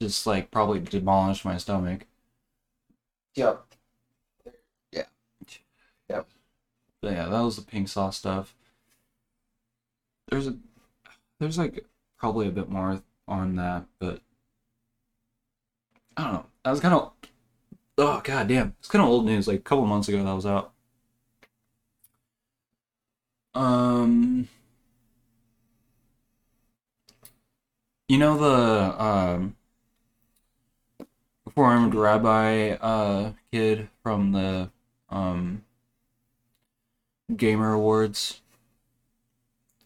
[0.00, 2.06] just like probably demolished my stomach.
[3.36, 3.64] Yep.
[7.00, 8.56] But yeah, that was the pink sauce stuff.
[10.28, 10.56] There's a
[11.40, 11.86] there's like
[12.18, 14.20] probably a bit more on that, but
[16.16, 16.46] I don't know.
[16.64, 17.12] That was kind of
[17.98, 19.48] oh god damn, it's kind of old news.
[19.48, 20.72] Like a couple months ago, that was out.
[23.54, 24.48] Um,
[28.08, 29.56] you know the um
[31.46, 34.70] reformed rabbi uh kid from the
[35.08, 35.64] um
[37.34, 38.40] Gamer Awards.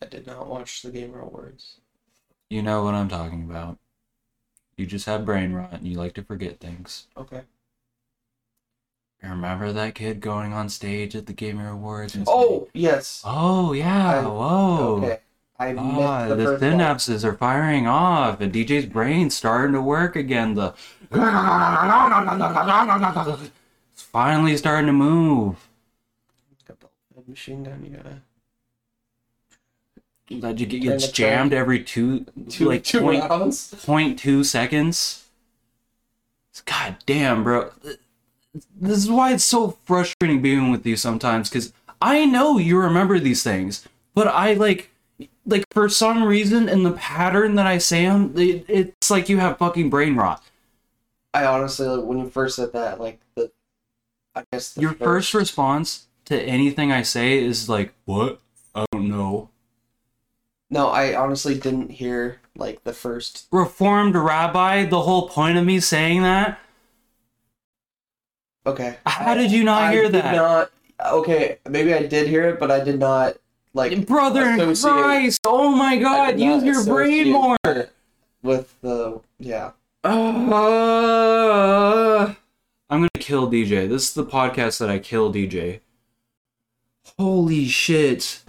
[0.02, 1.80] I did not watch the Gamer Awards.
[2.50, 3.78] You know what I'm talking about.
[4.76, 7.06] You just have brain rot and you like to forget things.
[7.16, 7.42] Okay.
[9.22, 12.14] Remember that kid going on stage at the Gamer Awards?
[12.14, 13.22] And Oh yes.
[13.26, 14.96] oh yeah, I- whoa.
[15.02, 15.20] Okay.
[15.60, 16.70] I Ah, the, the first one.
[16.74, 20.54] synapses are firing off, and DJ's brain's starting to work again.
[20.54, 20.72] The
[23.92, 25.68] it's finally starting to move.
[26.64, 26.88] Got the
[27.26, 27.84] machine gun.
[27.84, 28.22] You gotta
[30.30, 33.72] That you get Turn gets the jammed every two, two like two point, rounds.
[33.74, 35.24] 0.2 seconds.
[36.64, 37.70] God damn, bro.
[38.80, 41.72] This is why it's so frustrating being with you sometimes because
[42.02, 44.90] I know you remember these things, but I like,
[45.46, 49.38] like for some reason in the pattern that I say them, it, it's like you
[49.38, 50.42] have fucking brain rot.
[51.34, 53.50] I honestly, like, when you first said that, like the,
[54.34, 58.40] I guess the Your first response to anything I say is like, "What?
[58.74, 59.50] I don't know."
[60.70, 63.46] No, I honestly didn't hear like the first.
[63.50, 64.84] Reformed rabbi.
[64.84, 66.60] The whole point of me saying that.
[68.66, 68.96] Okay.
[69.06, 70.34] How did you not I hear did that?
[70.34, 70.70] Not
[71.06, 71.58] okay.
[71.68, 73.36] Maybe I did hear it, but I did not
[73.72, 75.40] like Brother in Christ!
[75.46, 76.38] Oh my God!
[76.38, 77.56] Use your brain more.
[78.42, 79.70] with the yeah.
[80.04, 80.08] Uh,
[82.90, 83.88] I'm gonna kill DJ.
[83.88, 85.80] This is the podcast that I kill DJ.
[87.18, 88.42] Holy shit!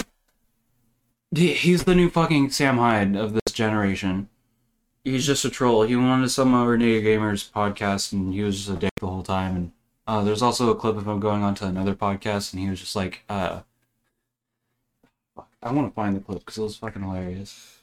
[1.32, 4.30] He's the new fucking Sam Hyde of this generation.
[5.04, 5.84] He's just a troll.
[5.84, 9.08] He wanted to some other Nigga Gamers podcast, and he was just a dick the
[9.08, 9.56] whole time.
[9.56, 9.72] And
[10.08, 12.80] uh, there's also a clip of him going on to another podcast, and he was
[12.80, 13.62] just like, uh,
[15.36, 17.76] fuck, I want to find the clip because it was fucking hilarious.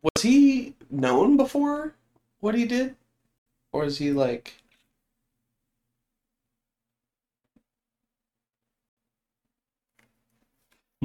[0.00, 1.94] Was he known before
[2.38, 2.94] what he did,
[3.72, 4.54] or is he like?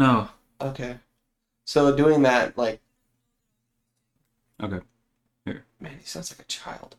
[0.01, 0.29] No.
[0.59, 0.97] Okay.
[1.63, 2.81] So doing that, like,
[4.59, 4.79] Okay.
[5.45, 5.63] Here.
[5.79, 6.95] Man, he sounds like a child.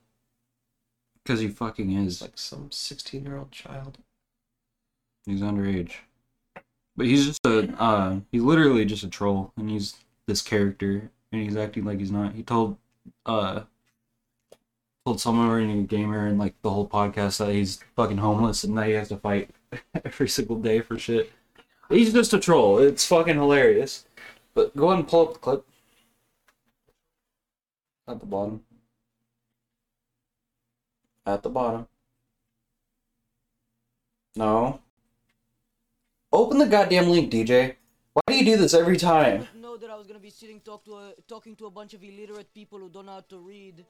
[1.22, 2.22] Because he fucking is.
[2.22, 3.98] like some sixteen-year-old child.
[5.26, 5.94] He's underage.
[6.96, 9.96] But he's just a, uh, he's literally just a troll, and he's
[10.28, 12.34] this character, and he's acting like he's not.
[12.34, 12.76] He told,
[13.26, 13.62] uh,
[15.04, 18.78] told someone in a gamer and like the whole podcast that he's fucking homeless and
[18.78, 19.50] that he has to fight
[20.04, 21.32] every single day for shit.
[21.92, 22.78] He's just a troll.
[22.78, 24.06] It's fucking hilarious.
[24.54, 25.66] But go ahead and pull up the clip.
[28.08, 28.62] At the bottom.
[31.24, 31.86] At the bottom.
[34.34, 34.80] No.
[36.32, 37.76] Open the goddamn link, DJ.
[38.14, 39.40] Why do you do this every time?
[39.40, 41.94] didn't know that I was gonna be sitting talk to a, talking to a bunch
[41.94, 43.84] of illiterate people who don't know how to read.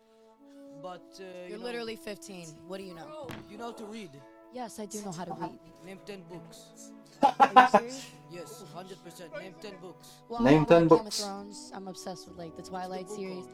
[0.83, 2.47] But uh, you You're know, literally 15.
[2.67, 3.29] What do you know?
[3.51, 4.11] you know how to read.
[4.53, 5.59] Yes, I do know how to read.
[5.87, 6.93] Name ten books.
[7.23, 8.07] Are you serious?
[8.31, 9.31] Yes, hundred percent.
[9.39, 10.09] Name ten books.
[10.29, 11.21] Well, Name I 10 like books.
[11.21, 11.73] Game of Thrones.
[11.75, 13.45] I'm obsessed with like the Twilight series.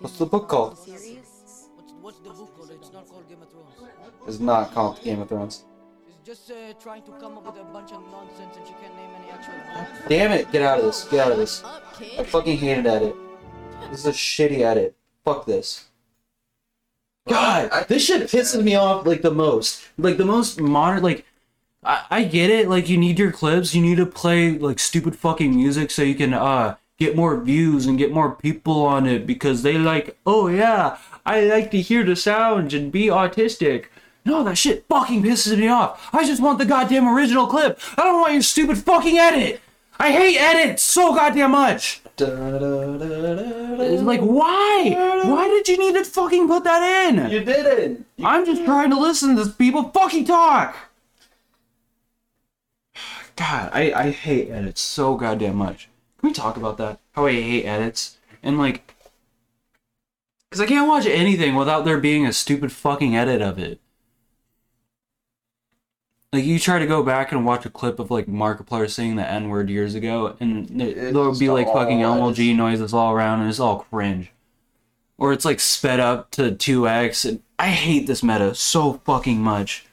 [0.00, 0.78] What's the book called?
[0.78, 1.68] Series?
[1.74, 2.70] What's what's the book called?
[2.80, 3.90] It's not called Game of Thrones.
[4.26, 5.64] It's not called Game of Thrones.
[6.06, 8.94] She's just uh, trying to come up with a bunch of nonsense and she can't
[8.96, 10.08] name any actual books.
[10.08, 10.50] Damn it!
[10.52, 11.04] Get out of this.
[11.08, 11.62] Get out of this.
[11.64, 11.82] Up,
[12.18, 13.16] I fucking hated edit.
[13.90, 14.96] This is a shitty edit.
[15.24, 15.86] Fuck this.
[17.28, 19.82] God, this shit pisses me off like the most.
[19.96, 21.02] Like the most modern.
[21.02, 21.24] Like,
[21.84, 22.68] I, I get it.
[22.68, 23.74] Like you need your clips.
[23.74, 27.86] You need to play like stupid fucking music so you can uh get more views
[27.86, 30.16] and get more people on it because they like.
[30.26, 33.86] Oh yeah, I like to hear the sounds and be autistic.
[34.26, 36.08] No, that shit fucking pisses me off.
[36.14, 37.78] I just want the goddamn original clip.
[37.98, 39.60] I don't want your stupid fucking edit.
[39.98, 42.00] I hate edits so goddamn much.
[42.18, 45.22] It's like, why?
[45.24, 47.30] Why did you need to fucking put that in?
[47.30, 48.06] You didn't.
[48.22, 50.74] I'm just trying to listen to people fucking talk.
[53.36, 55.88] God, I, I hate edits so goddamn much.
[56.18, 57.00] Can we talk about that?
[57.12, 58.18] How I hate edits?
[58.42, 58.94] And like,
[60.50, 63.80] because I can't watch anything without there being a stupid fucking edit of it.
[66.32, 69.28] Like, you try to go back and watch a clip of like Markiplier saying the
[69.28, 72.36] N word years ago, and there- It's there'll be like fucking Elmo edits.
[72.38, 74.32] G noises all around, and it's all cringe.
[75.16, 77.24] Or it's like sped up to 2x.
[77.28, 79.86] And I hate this meta so fucking much.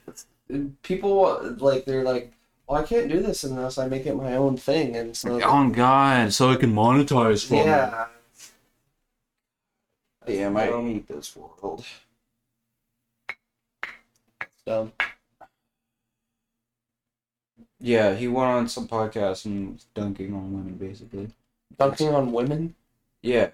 [0.82, 2.31] People like they're like,
[2.72, 5.68] oh, I can't do this unless I make it my own thing, and so Oh
[5.70, 7.66] god, so I can monetize from it.
[7.66, 8.06] yeah.
[10.26, 11.84] Damn, I hate this world.
[13.28, 14.92] It's dumb.
[17.80, 21.28] Yeah, he went on some podcast and was dunking on women, basically.
[21.76, 22.76] Dunking on women.
[23.22, 23.50] Yeah.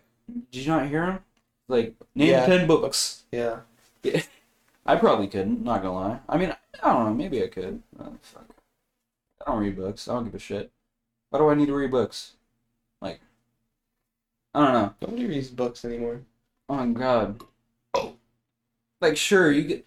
[0.51, 1.19] Did you not hear him?
[1.67, 2.47] Like, name Yeah.
[2.47, 3.23] 10 books.
[3.33, 3.61] Yeah.
[4.03, 4.21] Yeah.
[4.87, 6.21] I probably couldn't, not gonna lie.
[6.29, 7.83] I mean, I don't know, maybe I could.
[7.99, 8.58] Oh, fuck.
[9.49, 10.07] I don't read books.
[10.09, 10.71] I don't give a shit.
[11.31, 12.33] Why do I need to read books?
[13.01, 13.21] Like,
[14.55, 14.95] I don't know.
[15.01, 16.21] Nobody reads books anymore.
[16.69, 17.41] Oh god.
[19.01, 19.87] Like sure you get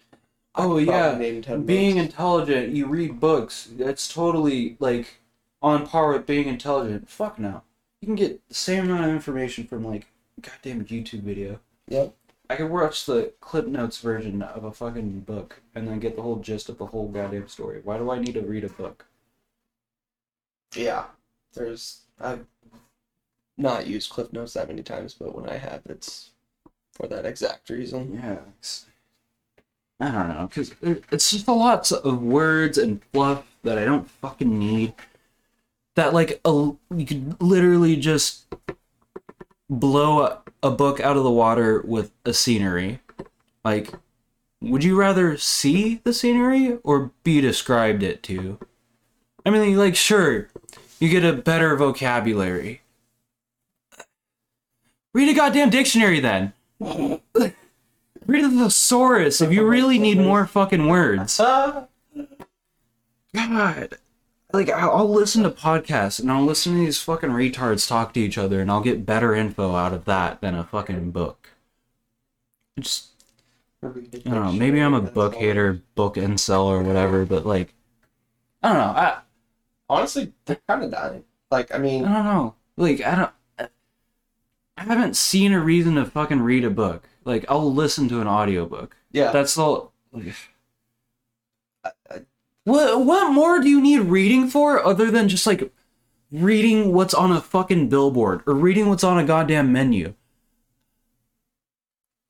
[0.56, 1.10] Oh yeah.
[1.10, 2.06] probably name 10 Being books.
[2.06, 3.68] intelligent, you read books.
[3.76, 5.20] That's totally like
[5.62, 7.08] on par with being intelligent.
[7.08, 7.62] Fuck no.
[8.00, 10.08] You can get the same amount of information from like
[10.40, 11.60] goddamn YouTube video.
[11.86, 12.16] Yep.
[12.50, 16.22] I could watch the clip notes version of a fucking book and then get the
[16.22, 17.80] whole gist of the whole goddamn story.
[17.84, 19.06] Why do I need to read a book?
[20.74, 21.04] Yeah.
[21.54, 22.46] There's I've
[23.58, 26.30] not used Cliff Notes that many times, but when I have, it's
[26.92, 28.20] for that exact reason.
[28.22, 28.38] Yeah.
[30.00, 34.10] I don't know, because it's just a lot of words and fluff that I don't
[34.10, 34.94] fucking need.
[35.94, 38.52] That, like, a, you could literally just
[39.70, 43.00] blow a, a book out of the water with a scenery.
[43.64, 43.92] Like,
[44.60, 48.58] would you rather see the scenery or be described it to?
[49.46, 50.48] I mean, like, sure,
[51.02, 52.82] you get a better vocabulary.
[55.12, 56.52] Read a goddamn dictionary then.
[56.78, 61.38] Read a thesaurus if you really need more fucking words.
[61.38, 62.38] God.
[64.52, 68.38] Like, I'll listen to podcasts and I'll listen to these fucking retards talk to each
[68.38, 71.48] other and I'll get better info out of that than a fucking book.
[72.78, 73.08] Just,
[73.82, 77.74] I don't know, maybe I'm a book hater, book incel or whatever, but like,
[78.62, 79.00] I don't know.
[79.00, 79.18] I,
[79.92, 81.24] Honestly, they're kind of dying.
[81.50, 82.54] Like, I mean, I don't know.
[82.78, 83.70] Like, I don't.
[84.78, 87.10] I haven't seen a reason to fucking read a book.
[87.26, 88.96] Like, I'll listen to an audiobook.
[89.12, 89.30] yeah.
[89.32, 89.92] That's all.
[90.12, 90.34] Like,
[92.64, 95.70] what what more do you need reading for other than just like
[96.30, 100.14] reading what's on a fucking billboard or reading what's on a goddamn menu?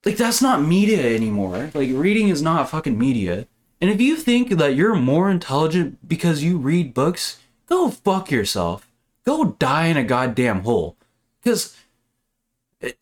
[0.05, 1.71] Like that's not media anymore.
[1.75, 3.47] Like reading is not fucking media.
[3.81, 7.39] And if you think that you're more intelligent because you read books,
[7.73, 8.87] go fuck yourself.
[9.25, 10.97] Go die in a goddamn hole.
[11.43, 11.77] Cuz
[12.83, 12.93] eh,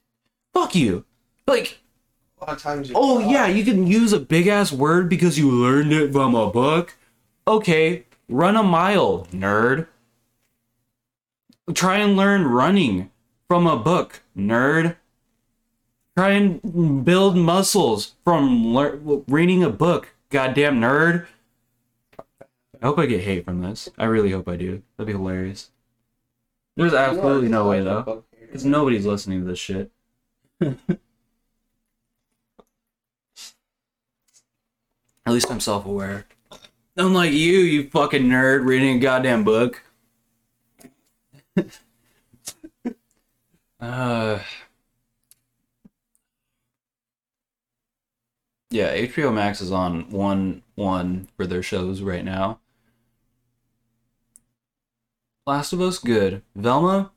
[0.54, 1.04] fuck you.
[1.46, 1.80] Like
[2.40, 2.88] a lot of times.
[2.88, 6.34] You Oh yeah, you can use a big ass word because you learned it from
[6.34, 6.96] a book.
[7.48, 9.88] Okay, run a mile, nerd.
[11.74, 13.10] Try and learn running
[13.48, 14.96] from a book, nerd.
[16.16, 21.26] Try and build muscles from lear- reading a book, goddamn nerd.
[22.82, 23.90] I hope I get hate from this.
[23.98, 24.82] I really hope I do.
[24.96, 25.70] That'd be hilarious.
[26.76, 29.90] There's absolutely no way though, because nobody's listening to this shit.
[30.60, 30.78] At
[35.26, 36.26] least I'm self aware.
[36.96, 39.82] Unlike you, you fucking nerd reading a goddamn book.
[43.80, 44.38] uh.
[48.70, 52.60] Yeah, HBO Max is on one one for their shows right now.
[55.50, 56.42] Last of Us, good.
[56.54, 57.10] Velma,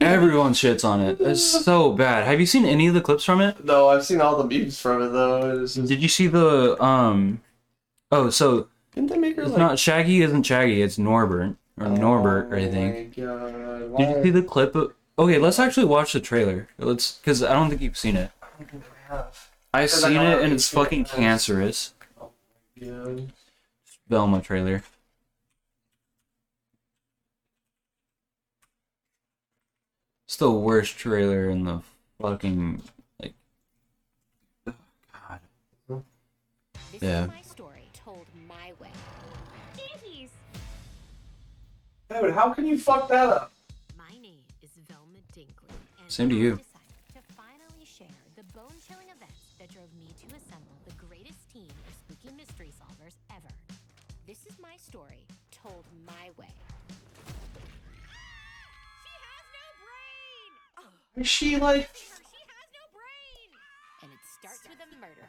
[0.00, 1.20] Everyone shits on it.
[1.20, 2.24] It's so bad.
[2.26, 3.62] Have you seen any of the clips from it?
[3.62, 5.62] No, I've seen all the memes from it though.
[5.62, 7.42] It's just, Did you see the um?
[8.10, 9.58] Oh, so didn't they make her it's like?
[9.58, 10.80] not Shaggy isn't Shaggy.
[10.80, 13.18] It's Norbert or Norbert, I think.
[13.18, 13.98] Oh my god!
[13.98, 14.74] Did you see the clip?
[14.74, 16.66] Of, okay, let's actually watch the trailer.
[16.78, 18.30] Let's, because I don't think you've seen it.
[18.42, 19.50] I don't think I have.
[19.74, 21.14] I've Because I seen it and it's seen it, fucking yes.
[21.14, 21.92] cancerous.
[22.74, 23.16] Yeah.
[24.08, 24.82] Velma trailer.
[30.26, 31.82] It's the worst trailer in the
[32.20, 32.82] fucking
[33.20, 33.34] like.
[34.66, 34.74] oh,
[35.12, 35.40] God.
[36.92, 37.22] This Yeah.
[37.24, 38.90] is my story told my way.
[39.76, 40.28] Jeez.
[42.08, 43.52] Dude, how can you fuck that up?
[43.96, 45.70] My name is Velma Dinkley.
[46.08, 46.60] Same to you.
[54.86, 56.54] Story told my way.
[59.02, 60.50] She has no brain.
[60.78, 61.90] Oh, Is she like?
[61.92, 63.50] she has no brain.
[64.02, 65.28] And it starts with a murder.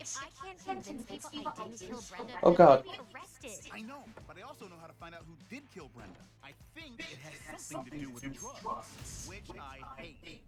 [0.00, 2.84] If I can't convince people I oh, didn't kill Brenda, Oh, God.
[2.86, 3.70] Arrested.
[3.72, 6.22] I know, but I also know how to find out who did kill Brenda.
[6.44, 7.18] I think it
[7.50, 10.42] has something to do with drugs, which I hate.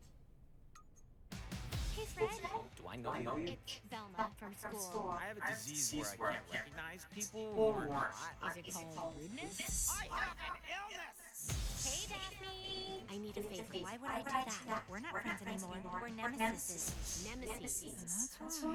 [1.94, 2.28] Hey, Fred.
[2.76, 3.54] Do I know you?
[3.54, 5.14] It's Velma from school.
[5.16, 8.10] I have a disease where I can't recognize people or not.
[8.50, 9.92] Is it called rudeness?
[9.94, 11.54] I have an illness!
[11.86, 13.04] Hey, Daphne.
[13.10, 13.78] I need a favor.
[13.84, 14.26] Why would I do
[14.66, 14.82] that?
[14.90, 15.78] We're not friends anymore.
[16.02, 16.90] We're nemesis.
[17.30, 18.34] Nemesis.
[18.40, 18.74] For all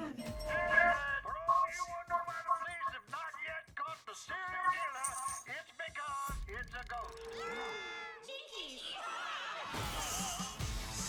[2.08, 5.12] anomalies have not yet caught the serial killer,
[5.60, 7.20] it's because it's a ghost.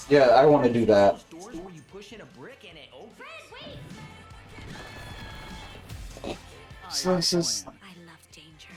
[0.09, 1.23] Yeah, I want to do that.
[2.01, 3.17] Stores where you push in a brick and it opens.
[6.89, 7.63] So this is.
[7.67, 8.67] I love danger.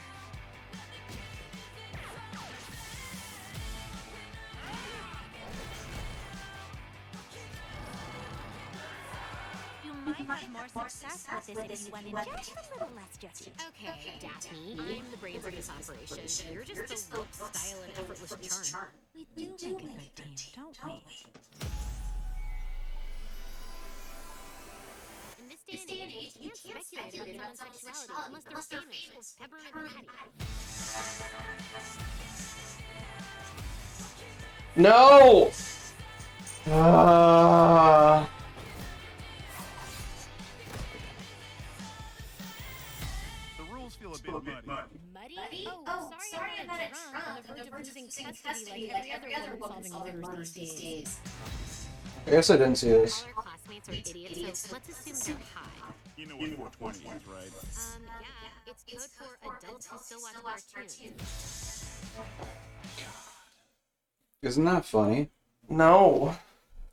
[9.84, 13.16] You might have more success with this if you went in just a little less
[13.20, 13.48] just.
[13.48, 16.52] Okay, Daphne, I'm the brains of this operation.
[16.52, 18.88] You're just the look, style, and effortless charm.
[19.36, 21.02] We do make a good team, don't we?
[26.40, 30.32] You can't speculate about someone's sexuality unless they're famous or peppermint patty.
[34.76, 35.50] No.
[36.66, 38.28] Ah.
[43.56, 45.00] The rules feel a bit muddy.
[45.14, 45.68] Muddy?
[45.68, 46.80] Oh, sorry, I'm not
[47.12, 48.08] drunk on the verge of losing
[48.42, 51.18] custody like every other woman solving murders these days.
[52.26, 53.22] I guess I didn't see this.
[53.22, 55.83] All our classmates are idiots, so let's assume they're high.
[56.16, 57.38] You know what 420 is, right?
[57.96, 61.90] Um, yeah, it's code for adults who still watch cartoons.
[64.42, 65.30] Isn't that funny?
[65.68, 66.36] No.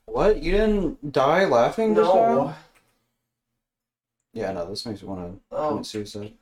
[0.06, 0.42] What?
[0.42, 2.22] You didn't die laughing just now?
[2.26, 2.56] No.
[4.34, 5.70] Yeah, no, this makes me want to Oh.
[5.70, 6.34] commit suicide.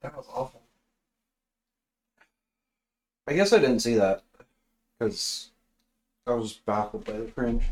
[0.00, 0.62] That was awful.
[3.26, 4.22] I guess I didn't see that
[4.98, 5.50] because
[6.26, 7.64] I was baffled by the cringe.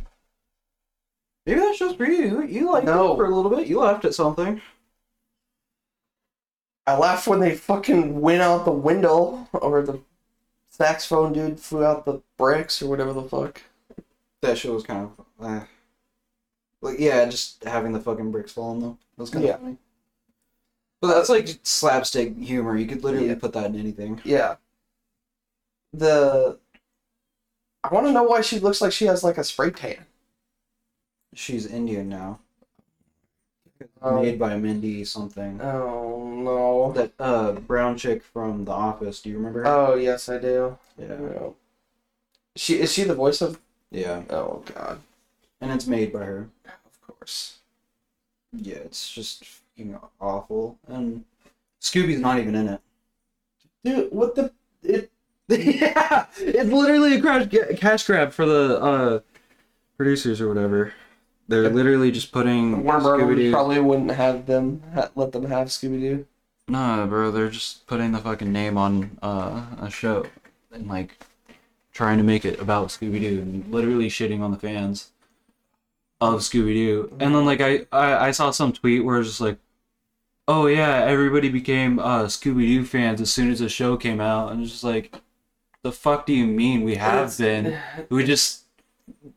[1.50, 2.42] Maybe that's just for you.
[2.44, 3.12] You liked No.
[3.12, 3.66] it for a little bit.
[3.66, 4.60] You laughed at something.
[6.86, 10.00] I laughed when they fucking went out the window, or the
[10.68, 13.62] saxophone dude flew out the bricks, or whatever the fuck.
[14.42, 15.64] That shit was kind of, eh.
[16.80, 19.76] like, yeah, just having the fucking bricks fall on them That was kind of funny.
[21.00, 22.76] But that's like slapstick humor.
[22.76, 23.34] You could literally Yeah.
[23.40, 24.20] put that in anything.
[24.24, 24.56] Yeah.
[25.92, 26.58] The.
[27.82, 30.06] I want to know why she looks like she has like a spray tan.
[31.34, 32.40] She's Indian now.
[34.02, 34.20] Oh.
[34.22, 35.60] Made by Mindy something.
[35.62, 36.92] Oh no.
[36.92, 39.22] That uh brown chick from The Office.
[39.22, 39.60] Do you remember?
[39.60, 39.66] her?
[39.66, 40.76] Oh yes, I do.
[40.98, 41.06] yeah.
[41.08, 41.48] Yeah.
[42.56, 43.58] She is she the voice of?
[43.90, 44.22] Yeah.
[44.30, 45.00] Oh god.
[45.60, 46.48] And it's made by her.
[46.66, 47.58] Of course.
[48.52, 50.78] Yeah, it's just fucking awful.
[50.88, 51.24] And
[51.80, 52.80] Scooby's not even in it.
[53.84, 54.52] Dude, what the?
[54.82, 55.10] It.
[55.48, 59.20] yeah, it's literally a crash, cash grab for the uh,
[59.96, 60.92] producers or whatever.
[61.50, 63.50] They're literally just putting Warner Brothers Scooby-Doo.
[63.50, 66.26] probably wouldn't have them ha- let them have Scooby Doo.
[66.68, 70.26] Nah, bro, they're just putting the fucking name on uh, a show
[70.72, 71.18] and like
[71.92, 75.10] trying to make it about Scooby Doo and literally shitting on the fans
[76.20, 77.16] of Scooby Doo.
[77.18, 79.58] And then like I, I I saw some tweet where it's just like,
[80.46, 84.52] oh yeah, everybody became uh Scooby Doo fans as soon as the show came out,
[84.52, 85.20] and it's just like,
[85.82, 87.76] the fuck do you mean we have been?
[88.08, 88.59] We just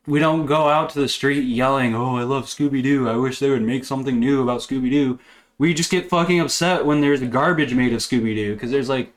[0.08, 3.08] we don't go out to the street yelling, "Oh, I love Scooby Doo.
[3.10, 5.20] I wish they would make something new about Scooby Doo."
[5.58, 9.14] We just get fucking upset when there's garbage made of Scooby Doo because there's like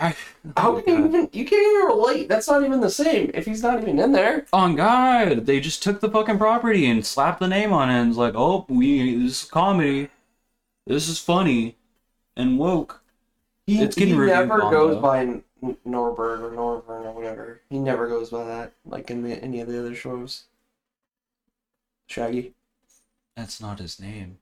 [0.00, 0.14] I,
[0.56, 1.28] oh How oh, can you even?
[1.32, 2.28] You can't even relate.
[2.28, 3.30] That's not even the same.
[3.34, 4.46] If he's not even in there.
[4.52, 8.00] On God, they just took the fucking property and slapped the name on it.
[8.00, 10.08] And it's like, oh, we this is comedy.
[10.86, 11.76] This is funny
[12.36, 13.02] and woke.
[13.66, 15.00] He, It's getting he never goes though.
[15.00, 15.42] by
[15.84, 17.60] Norbert or Norvern or whatever.
[17.70, 20.44] He never goes by that, like in the, any of the other shows.
[22.06, 22.54] Shaggy.
[23.36, 24.38] That's not his name.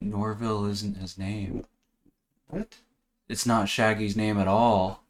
[0.00, 1.64] Norville isn't his name.
[2.48, 2.76] What?
[3.28, 5.02] It's not Shaggy's name at all.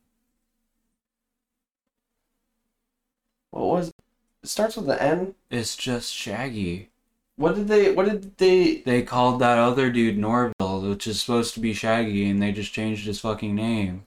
[3.51, 3.89] What was?
[4.43, 5.35] It starts with an N.
[5.51, 6.91] It's just Shaggy.
[7.39, 7.93] What did they?
[7.93, 8.83] What did they?
[8.85, 12.73] They called that other dude Norville, which is supposed to be Shaggy, and they just
[12.73, 14.05] changed his fucking name.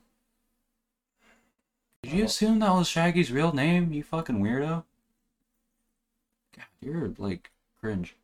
[2.04, 4.84] Did you assume that was Shaggy's real name, you fucking weirdo?
[6.58, 8.18] God, you're like cringe.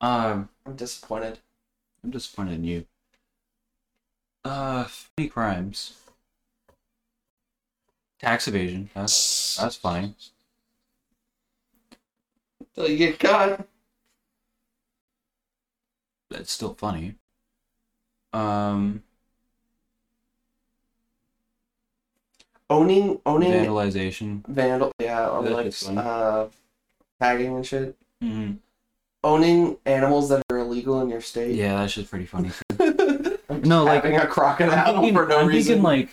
[0.00, 1.38] Um, I'm disappointed.
[2.02, 2.86] I'm disappointed in you.
[4.44, 5.94] Uh, funny crimes.
[8.18, 8.90] Tax evasion.
[8.94, 10.16] That's that's funny.
[12.74, 13.68] Till you get caught.
[16.34, 17.14] That's still funny.
[18.32, 19.02] Um,
[22.70, 24.44] Owning, owning vandalization.
[24.48, 24.90] vandal.
[25.00, 25.98] Yeah, or That like funny.
[25.98, 26.46] uh,
[27.20, 27.96] tagging and shit.
[28.20, 28.52] hmm
[29.22, 31.54] Owning animals that are illegal in your state.
[31.54, 32.50] Yeah, that's just pretty funny.
[33.62, 35.74] No, like- having a crocodile I'm thinking, for no I'm reason.
[35.76, 36.08] thinking like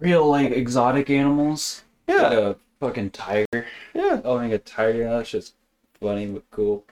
[0.00, 1.82] real like exotic animals.
[2.08, 3.66] Like yeah, a fucking tiger.
[3.94, 4.20] yeah.
[4.24, 5.54] Owning a tiger, that's just
[6.00, 6.84] funny but cool.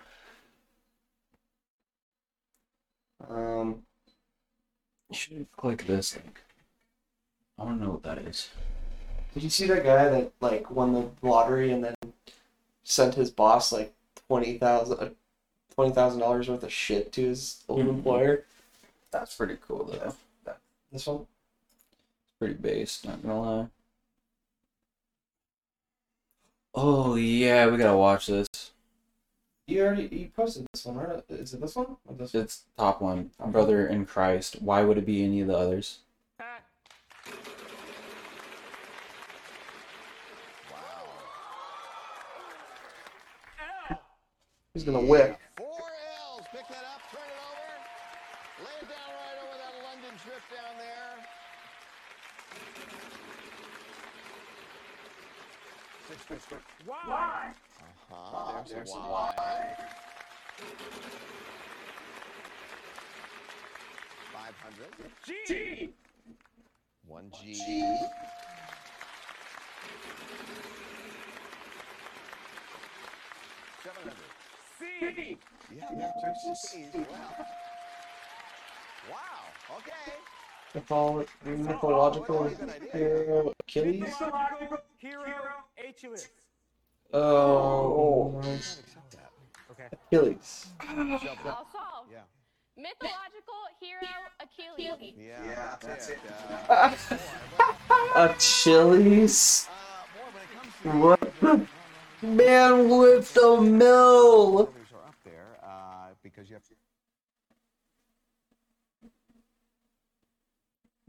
[3.29, 3.83] Um,
[5.11, 6.41] You should click this link.
[7.59, 8.51] I don't know what that is.
[9.33, 11.95] did you see that guy that like won the lottery and then
[12.85, 13.93] sent his boss like
[14.29, 15.15] twenty thousand,
[15.75, 17.89] twenty thousand dollars worth of shit to his old Mhm.
[17.91, 18.45] employer?
[19.11, 20.15] That's pretty cool though.
[20.93, 21.27] This one.
[22.39, 23.69] Pretty based, not gonna lie.
[26.75, 28.49] Oh yeah, we gotta watch this.
[29.67, 31.25] You already you posted this one, right?
[31.31, 31.97] Is it this one?
[32.07, 32.43] Or this one?
[32.43, 33.31] It's top one.
[33.41, 34.61] A brother in Christ.
[34.61, 36.01] Why would it be any of the others?
[44.75, 45.39] He's gonna whip.
[45.57, 46.43] Four L's.
[46.51, 48.69] Pick that up, turn it over.
[48.69, 51.25] Lay it down right over that London trip down there.
[56.09, 56.61] Six, six, six.
[56.85, 57.53] Why?
[58.13, 58.63] Uh-huh.
[58.69, 59.77] There's, a Y.
[64.33, 64.91] Five hundred.
[65.27, 65.91] G.
[67.07, 67.55] One G.
[73.83, 74.31] Seven hundred.
[74.79, 75.39] C.
[75.75, 76.95] Yeah, there are two C's.
[76.95, 77.47] Wow.
[79.11, 79.77] Wow.
[79.79, 80.13] Okay.
[80.75, 82.51] Mytholo- mythological
[82.93, 84.01] hero Achilles.
[84.01, 85.35] Mythological hero
[85.89, 86.29] Achilles.
[87.13, 88.43] Oh.
[89.71, 89.89] Okay.
[89.93, 90.67] Achilles.
[92.11, 92.23] Yeah.
[92.77, 94.01] Mythological hero
[94.41, 95.15] Achilles.
[95.17, 96.19] Yeah, that's, it.
[96.69, 96.93] Uh,
[98.17, 99.69] Achilles.
[100.83, 101.67] What the
[102.23, 104.73] man with the mill?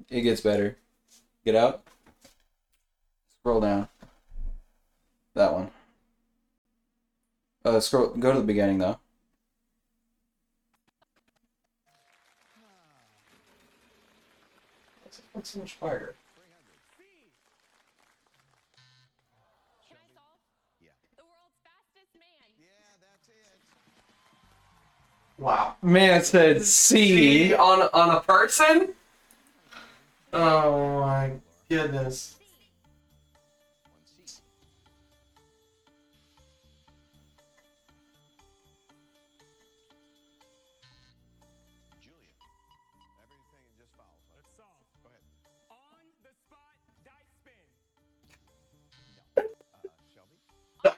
[0.10, 0.78] It gets better.
[1.44, 1.84] Get out.
[3.40, 3.88] Scroll down.
[5.34, 5.72] That one.
[7.66, 8.10] Uh, scroll.
[8.10, 9.00] Go to the beginning though.
[15.34, 16.14] What's so much harder?
[19.90, 20.38] Can I solve?
[20.80, 20.90] Yeah.
[21.18, 22.28] The world's fastest man.
[22.60, 22.66] It.
[25.42, 25.76] Wow.
[25.82, 28.94] Man said C on on a person.
[30.32, 31.32] Oh my
[31.68, 32.36] goodness.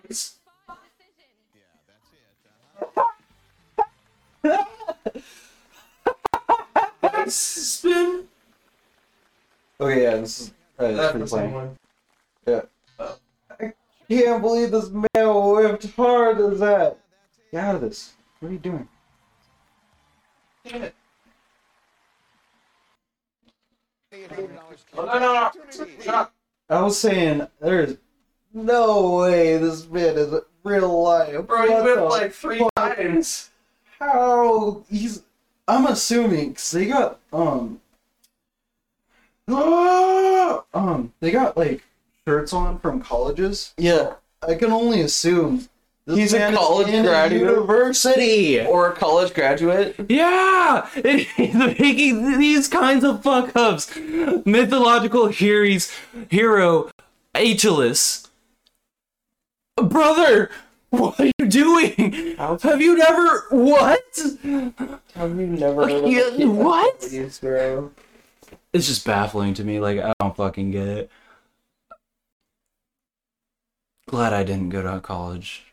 [0.10, 0.36] Nice.
[0.68, 2.10] Yeah, that's
[4.44, 4.60] it.
[6.94, 7.30] Uh-huh.
[7.30, 8.24] Spin.
[9.80, 10.52] Okay, yeah, this is.
[10.80, 11.54] Uh, That's pretty the same funny.
[11.54, 11.78] one.
[12.46, 12.62] Yeah.
[13.60, 13.74] I
[14.10, 16.98] can't believe this man whipped hard as that.
[17.52, 18.14] Get out of this.
[18.40, 18.88] What are you doing?
[20.66, 20.96] Damn it.
[24.14, 24.50] $800
[24.96, 25.52] No, no, no, no.
[26.02, 26.34] Shut up.
[26.70, 27.98] I was saying there's
[28.58, 30.34] no way this man is
[30.64, 31.46] real life.
[31.48, 32.74] Bro, he What whipped the like three fuck?
[32.98, 33.50] times.
[34.00, 35.24] How he's?
[35.68, 37.80] I'm assuming because they got um
[39.48, 41.84] um, they got like
[42.26, 43.74] shirts on from colleges.
[43.78, 44.14] Yeah.
[44.48, 45.68] I can only assume
[46.06, 47.42] this He's a man is college in graduate.
[47.42, 48.62] university.
[48.62, 49.96] Or a college graduate.
[50.10, 53.94] Yeah, it, making these kinds of fuck ups.
[54.46, 55.92] Mythological heroes,
[56.30, 56.90] hero,
[57.36, 58.28] Aeschylus.
[59.82, 60.50] Brother,
[60.90, 62.36] what are you doing?
[62.38, 64.04] How- Have you never what?
[65.16, 67.00] Have you never heard of Yeah, a kid what?
[67.00, 67.92] Please, bro.
[68.74, 69.80] It's just baffling to me.
[69.80, 71.12] Like I don't fucking get it.
[74.08, 75.64] Glad I didn't go to college.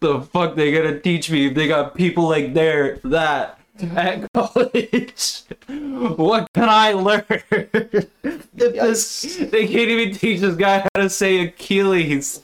[0.00, 5.42] The fuck they gonna teach me if they got people like there that at college?
[5.68, 7.24] What can I learn?
[7.30, 12.42] if this, they can't even teach this guy how to say Achilles.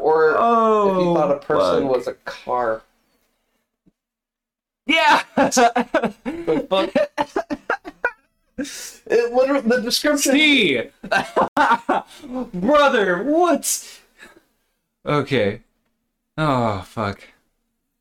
[0.00, 1.96] Or Oh, if you thought a person fuck.
[1.96, 2.82] was a car.
[4.86, 5.22] Yeah.
[8.58, 10.32] It literally the description.
[10.32, 10.82] See,
[12.54, 14.00] brother, what?
[15.06, 15.60] Okay.
[16.36, 17.22] Oh fuck.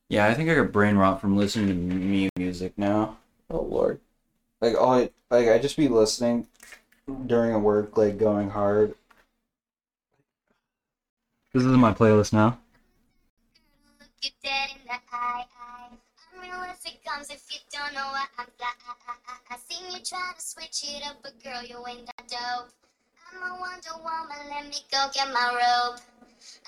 [0.10, 3.18] Yeah, I think I got brain rot from listening to me music now.
[3.52, 4.00] Oh lord.
[4.60, 6.48] Like all, I, like I just be listening
[7.28, 8.96] during a work, like going hard.
[11.54, 12.58] This is my playlist now.
[14.00, 15.98] Look you dead in the eye, eye.
[16.34, 18.74] Unrealistic comes if you don't know what I'm fly.
[19.52, 22.70] I seen you try to switch it up, but girl, you ain't that dope.
[23.32, 26.00] I'm a Wonder Woman, let me go get my robe.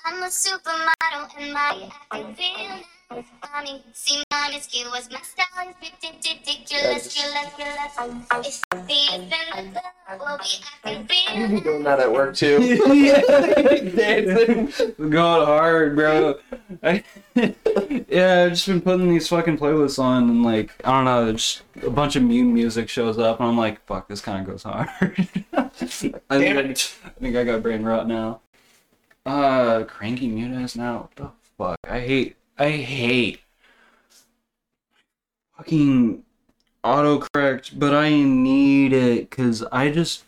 [0.05, 3.25] I'm a supermodel and my acting feel nice.
[3.53, 8.63] Mommy, see mommy skill was my style is ridiculous, ridiculous, ridiculous.
[8.73, 12.35] If we in the club, we'll be acting You real be doing that at work
[12.35, 12.77] too.
[13.95, 15.09] Dancing.
[15.09, 16.35] Going hard, bro.
[16.83, 17.03] I,
[17.35, 21.63] yeah, I've just been putting these fucking playlists on, and like, I don't know, just
[21.83, 24.63] a bunch of mute music shows up, and I'm like, fuck, this kind of goes
[24.63, 24.89] hard.
[25.53, 28.41] I, think I, I think I got brain rot now.
[29.25, 31.01] Uh, cranky mute ass now.
[31.01, 31.77] What the fuck?
[31.87, 33.39] I hate, I hate
[35.57, 36.21] fucking
[36.83, 40.25] autocorrect, but I need it because I just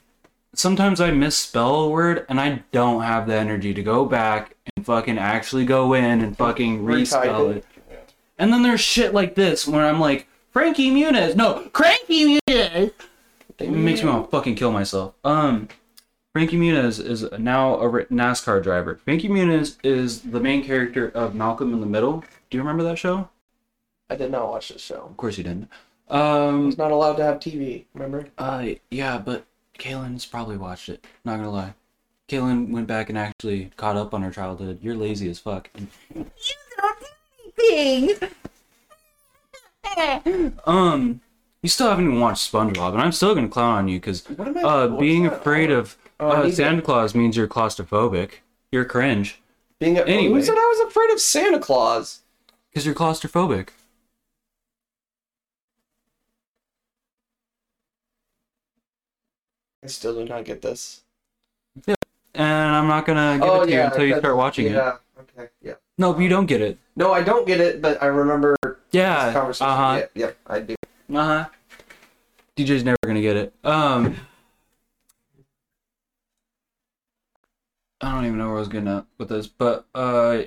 [0.56, 4.84] sometimes I misspell a word and I don't have the energy to go back and
[4.84, 7.66] fucking actually go in and fucking respell it.
[8.40, 12.94] And then there's shit like this where I'm like, Frankie Muniz, no, Cranky Muniz.
[13.60, 15.14] It makes me want to fucking kill myself.
[15.24, 15.68] Um,
[16.34, 18.96] Frankie Muniz is now a NASCAR driver.
[18.96, 22.24] Frankie Muniz is the main character of Malcolm in the Middle.
[22.50, 23.30] Do you remember that show?
[24.10, 25.02] I did not watch this show.
[25.10, 25.70] Of course you didn't.
[26.10, 27.86] I Um, was not allowed to have TV.
[27.94, 28.28] Remember?
[28.40, 29.46] uh, yeah, but
[29.78, 31.06] Kaylin's probably watched it.
[31.24, 31.76] Not gonna lie.
[32.28, 34.80] Kaylin went back and actually caught up on her childhood.
[34.82, 35.70] You're lazy as fuck.
[36.16, 36.26] You
[36.78, 37.00] don't
[37.58, 38.30] do anything.
[40.66, 41.22] um,
[41.64, 44.48] you still haven't even watched SpongeBob, and I'm still gonna clown on you because What
[44.50, 44.62] am I?
[44.62, 48.32] uh, being afraid of Oh, uh, Santa to- Claus means you're claustrophobic.
[48.72, 49.42] You're cringe
[49.80, 50.40] Being a, Anyway.
[50.40, 52.20] Who said I was afraid of Santa Claus?
[52.70, 53.70] because you're claustrophobic.
[59.84, 61.02] I still do not get this.
[61.86, 61.96] Yeah,
[62.36, 62.46] And
[62.76, 64.72] I'm not gonna give it to you until you start watching it.
[64.74, 64.98] Yeah.
[65.20, 65.50] Okay.
[65.62, 65.74] Yeah.
[65.98, 66.78] No, you don't get it.
[66.96, 69.34] No, I don't get it, but I remember this Yeah.
[69.34, 69.68] conversation.
[69.72, 69.96] Uh huh.
[70.00, 70.76] Yep, yep, I do.
[71.12, 71.50] Uh huh.
[72.56, 73.54] DJ's never gonna get it.
[73.64, 74.16] Um,
[78.02, 80.44] I don't even know where I was getting at with this, but uh,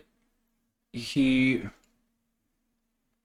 [0.92, 1.62] he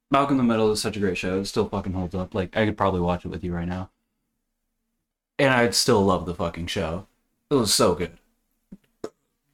[0.10, 1.40] Malcolm in the Middle is such a great show.
[1.40, 2.34] It still fucking holds up.
[2.34, 3.90] Like I could probably watch it with you right now,
[5.38, 7.08] and I'd still love the fucking show.
[7.50, 8.18] It was so good.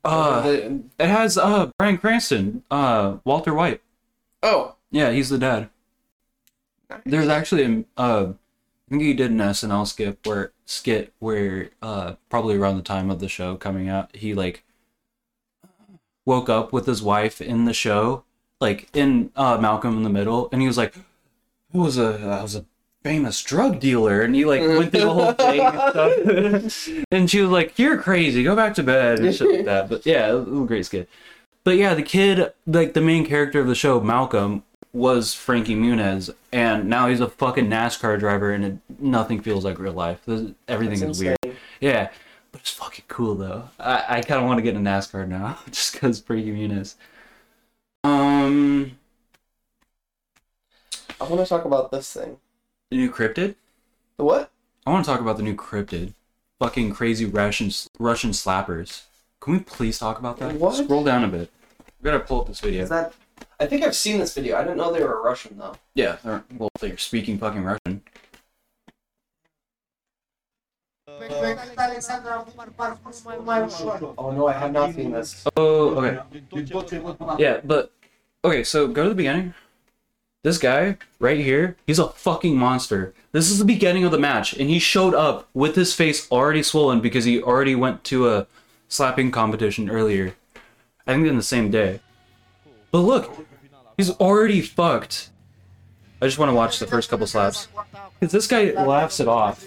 [0.04, 0.60] Uh,
[1.00, 3.82] it has uh Bryan Cranston, uh Walter White.
[4.44, 5.70] oh, Yeah, he's the dad.
[7.06, 8.34] There's actually a, uh,
[8.88, 13.10] I think he did an SNL skit where skit where uh probably around the time
[13.10, 14.64] of the show coming out, he like
[16.26, 18.24] woke up with his wife in the show,
[18.62, 20.96] like in uh Malcolm in the Middle, and he was like,
[21.74, 22.66] "I was a I was a
[23.04, 27.06] famous drug dealer," and he like went through the whole thing and stuff.
[27.12, 28.44] and she was like, "You're crazy.
[28.44, 29.90] Go back to bed," and shit like that.
[29.90, 31.10] But yeah, it was a great skit.
[31.66, 34.64] But yeah, the kid, like the main character of the show, Malcolm,
[34.98, 39.78] was Frankie Muniz, and now he's a fucking NASCAR driver, and it, nothing feels like
[39.80, 40.22] real life.
[40.26, 41.58] This- Everything That's is weird.
[41.80, 42.10] Yeah,
[42.52, 43.70] but it's fucking cool though.
[43.80, 46.96] I, I kind of want to get a NASCAR now, just because Frankie Muniz.
[48.04, 48.98] Um,
[51.22, 52.38] I want to talk about this thing.
[52.90, 53.56] the new cryptid.
[54.18, 54.52] The what?
[54.86, 56.14] I want to talk about the new cryptid.
[56.60, 59.04] Fucking crazy Russian Russian slappers.
[59.40, 60.56] Can we please talk about that?
[60.56, 60.76] What?
[60.76, 61.52] Scroll down a bit.
[62.02, 62.82] We gotta pull up this video.
[62.84, 63.14] Is that
[63.60, 64.58] I think I've seen this video.
[64.58, 65.76] I didn't know they were Russian though.
[65.96, 68.02] Yeah, they're, well, they're speaking fucking Russian.
[74.18, 75.46] Oh no, I have not seen this.
[75.56, 76.20] Oh, okay.
[77.40, 77.92] Yeah, but
[78.46, 79.54] okay, so go to the beginning.
[80.44, 83.14] This guy right here, he's a fucking monster.
[83.32, 86.62] This is the beginning of the match, and he showed up with his face already
[86.62, 88.48] swollen because he already went to a
[88.88, 90.36] slapping competition earlier.
[91.08, 92.02] I think in the same day.
[92.92, 93.46] But look,
[93.98, 95.30] he's already fucked.
[96.22, 97.68] I just want to watch the first couple slaps.
[98.20, 99.66] Because this guy laughs it off.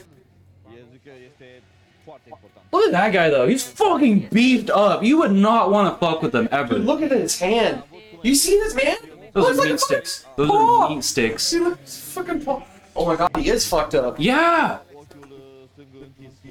[2.73, 3.47] Look at that guy though.
[3.49, 5.03] He's fucking beefed up.
[5.03, 6.75] You would not want to fuck with him ever.
[6.75, 7.83] Dude, look at his hand.
[8.23, 8.97] You see this man?
[9.33, 10.27] Those are meat fucking sticks.
[10.37, 10.85] Those paw.
[10.87, 11.43] are meat sticks.
[11.45, 12.63] See, look, fucking paw.
[12.97, 14.17] Oh my god, he is fucked up.
[14.19, 14.79] Yeah.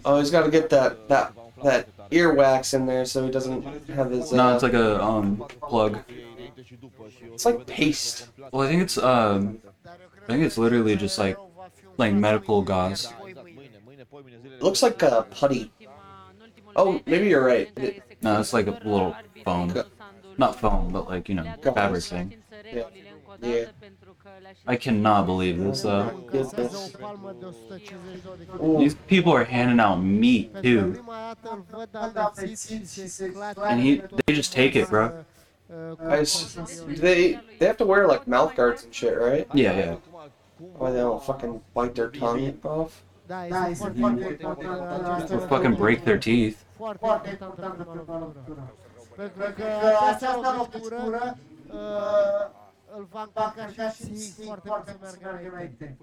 [0.06, 3.64] Oh, he's got to get that that that ear wax in there so he doesn't
[3.90, 4.32] have his.
[4.32, 6.00] Uh, No, it's like a um plug.
[7.34, 8.28] It's like paste.
[8.52, 11.38] Well, I think it's um, I think it's literally just like
[11.98, 13.12] like medical gauze.
[13.26, 15.72] It looks like a putty.
[16.76, 17.70] Oh, maybe you're right.
[17.78, 19.74] It- No, it's like a little foam.
[20.38, 22.36] Not foam, but like you know, fabric thing.
[22.74, 22.84] yeah.
[23.42, 23.66] Yeah.
[24.68, 26.10] I cannot believe this though.
[26.28, 26.92] Goodness.
[28.80, 31.02] These people are handing out meat too,
[33.64, 35.24] and he they just take it, bro.
[35.70, 36.56] I s-
[37.00, 39.48] they they have to wear like mouth guards and shit, right?
[39.54, 39.96] Yeah, yeah.
[40.78, 42.92] Why they don't fucking bite their tongue off?
[45.32, 46.58] Or fucking break their teeth.
[49.16, 49.66] Pentru că
[50.14, 51.38] această lovitură
[51.72, 51.78] uh,
[52.98, 55.98] îl va încurca și psihic foarte mult să meargă înainte.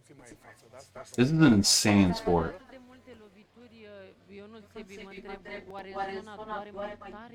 [1.11, 2.61] This is an insane sport.
[2.71, 3.91] de multe lovituri, uh,
[4.37, 6.35] eu nu Sebi, mă întreb, oare zona
[6.73, 7.33] doare mai tare?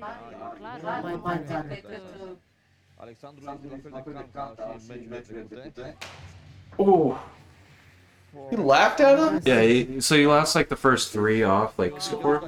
[0.58, 1.68] Clar, Mai mai tare.
[1.68, 2.02] decât
[2.96, 5.96] Alexandru este la fel de calm ca și meciurile trecute.
[6.76, 7.16] Oh.
[8.50, 9.40] He laughed at him?
[9.44, 12.00] Yeah, he, so he lost like the first three off, like ah.
[12.00, 12.38] score.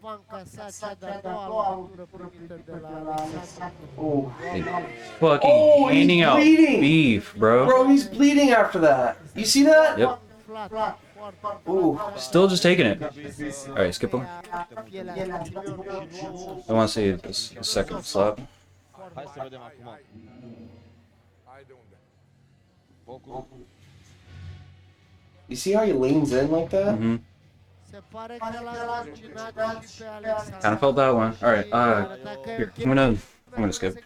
[0.00, 4.32] Va încasa cea de-a doua lovitură primită de la Alexandru.
[5.18, 6.80] Fucking Oh, he's handing out bleeding.
[6.80, 7.64] beef, bro.
[7.64, 9.16] Bro, he's bleeding after that.
[9.34, 9.98] You see that?
[9.98, 10.18] Yep.
[11.40, 12.00] Flat, Ooh.
[12.16, 13.02] Still just taking it.
[13.68, 14.26] All right, skip him.
[14.90, 15.14] pielea
[15.44, 16.64] simion și nou.
[16.68, 18.38] I want to see this second slap.
[19.14, 19.98] Hai să vedem acum.
[23.04, 23.46] Focul.
[25.46, 26.96] You see how he leans in like that?
[26.96, 27.20] hmm
[27.90, 30.58] Se pare că l-a urginat și pe Alexandru.
[30.60, 31.34] Kind of felt that one.
[31.42, 31.72] All right.
[31.72, 33.16] Uh, here, I'm gonna
[33.54, 33.96] I'm gonna skip.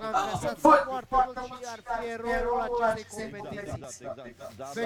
[0.00, 4.06] A încasat foarte mult și ar fi eroul acestei competiții.
[4.74, 4.80] Pe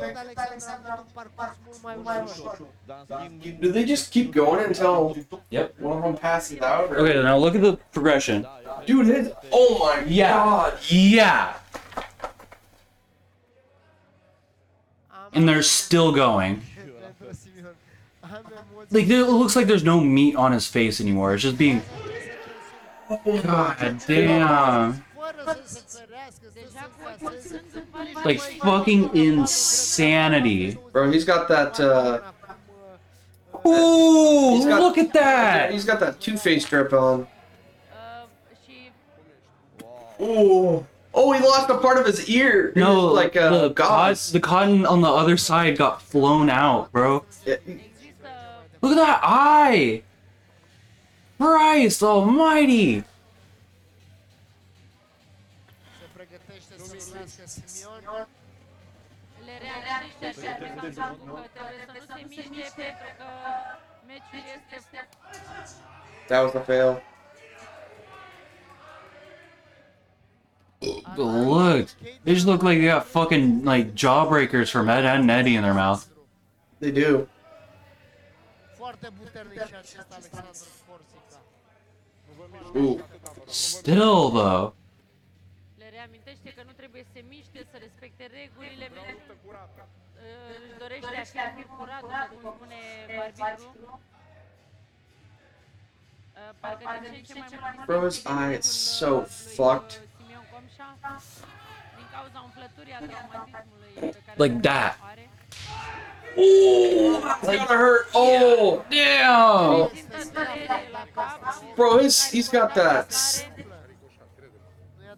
[0.00, 0.16] când
[0.48, 2.60] Alexandru a avut un parcurs mult mai ușor.
[2.86, 5.74] Dar în schimb, Do they just keep going until Yep.
[5.82, 6.90] one of them passes out?
[6.90, 6.96] Or?
[6.98, 8.48] Okay, now look at the progression.
[8.84, 10.44] Dude, his oh my Yeah.
[10.44, 10.72] god.
[10.88, 11.54] Yeah.
[15.34, 16.62] And they're still going.
[16.74, 17.74] Pentru Simion.
[18.20, 18.96] Am emoții.
[18.98, 21.32] Like it looks like there's no meat on his face anymore.
[21.34, 21.80] It's just being.
[23.24, 25.04] God damn.
[25.16, 26.78] Fără să se ferească, să se
[27.20, 27.64] încaseze.
[28.24, 30.78] Like fucking insanity.
[30.92, 32.18] Bro, he's got that uh
[33.64, 35.70] Ooh, got- look at that.
[35.70, 37.20] he's got that two-face drip on.
[37.20, 37.26] uh,
[38.66, 38.90] și
[40.18, 40.82] Oh.
[41.14, 42.72] Oh, he lost a part of his ear.
[42.74, 44.32] No, like uh, the, cot- gauze.
[44.32, 47.24] the cotton on the other side got flown out, bro.
[47.44, 47.56] Yeah,
[48.80, 50.02] Look at that eye.
[51.42, 53.04] Christ Almighty.
[55.98, 58.28] Se pregătește să lovească Simion.
[59.46, 63.28] le reamintește așa pe faptul că trebuie să nu se miște pentru că
[64.06, 64.42] meciul
[64.76, 65.08] este
[66.28, 67.02] that was a fail.
[71.16, 71.88] But look,
[72.24, 75.62] they just look like they got fucking like jawbreakers from Ed, Edd n Eddy in
[75.62, 76.02] their mouth.
[76.80, 77.28] They do.
[82.74, 83.00] Ooh.
[83.46, 84.72] Still though.
[85.78, 88.90] le reamintește că nu trebuie să se miște, să respecte regulile.
[88.92, 89.00] Uh,
[90.90, 92.80] Își dorește a fi a curat, cum spune
[93.20, 94.00] arbitru.
[96.32, 98.66] Uh, Parcă din ce în ce mai mult Bro, his eye is
[98.98, 99.20] so
[99.56, 99.90] fucked.
[100.16, 100.88] Simion Comșa,
[101.96, 104.94] din cauza umflăturii a traumatismului pe care Like that.
[106.36, 106.40] Are.
[106.40, 108.06] Ooh, that's gonna hurt.
[108.14, 109.88] Oh, damn.
[109.88, 113.46] Simtă durere la cap, Bro, his he's got that.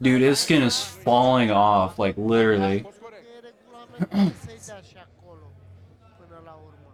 [0.01, 2.85] Dude, his skin is falling off, like literally.
[3.99, 5.53] Regulamentul să-i dea și acolo,
[6.19, 6.93] până la urmă.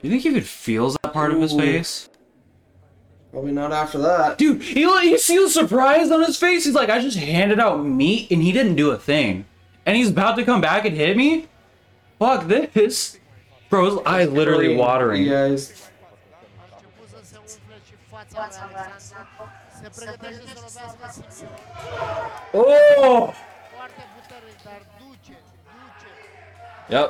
[0.00, 2.08] You think he even feels that part of his face?
[3.30, 4.38] Probably not after that.
[4.38, 6.64] Dude, he you see the surprise on his face.
[6.64, 9.44] He's like, I just handed out meat and he didn't do a thing,
[9.88, 11.46] and he's about to come back and hit me.
[12.18, 13.18] Fuck this,
[13.70, 13.86] bro.
[13.86, 15.26] His eyes literally watering.
[15.26, 15.88] Guys.
[18.38, 19.42] fața lui Alexandru.
[19.80, 21.58] Se pregătește să lovească Simion.
[22.52, 23.34] Oh.
[23.76, 25.36] Foarte puternic, dar duce,
[25.76, 26.10] duce.
[26.94, 27.08] Yep.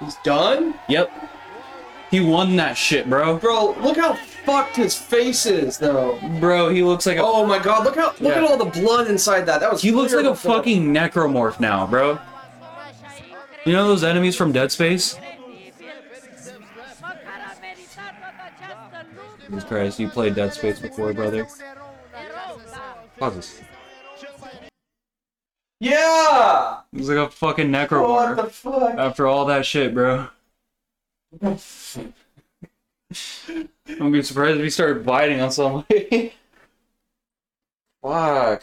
[0.00, 0.62] He's done?
[0.88, 1.08] Yep.
[2.10, 3.36] He won that shit, bro.
[3.36, 6.18] Bro, look how fucked his face is, though.
[6.40, 7.22] Bro, he looks like a.
[7.22, 8.42] Oh my god, look how look Yeah.
[8.42, 9.60] at all the blood inside that.
[9.60, 10.56] That was He looks like a before.
[10.56, 12.18] fucking necromorph now, bro.
[13.64, 15.16] You know those enemies from Dead Space?
[19.48, 21.46] Jesus Christ, you played Dead Space before, brother.
[23.18, 23.60] Pause this.
[25.80, 26.78] Yeah!
[26.92, 28.36] He's like a fucking What necromorph.
[28.36, 28.94] the fuck?
[28.98, 30.28] After all that shit, bro.
[33.48, 36.34] I'm gonna be surprised if he started biting on somebody.
[38.02, 38.62] Fuck.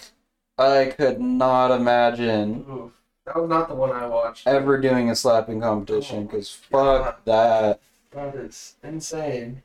[0.57, 2.91] I could not imagine Oof.
[3.25, 4.47] That was not the one I watched.
[4.47, 7.79] ever doing a slapping competition, oh because fuck that.
[8.11, 9.61] That is insane.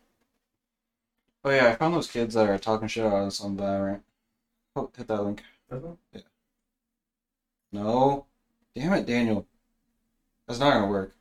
[1.44, 4.02] Oh yeah, I found those kids that are talking shit about us on Valorant.
[4.76, 5.42] Oh, hit that link.
[5.72, 6.20] Yeah.
[7.72, 8.26] No.
[8.76, 9.46] Damn it, Daniel.
[10.46, 11.14] That's not gonna work.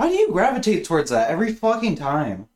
[0.00, 2.48] Why do you gravitate towards that every fucking time?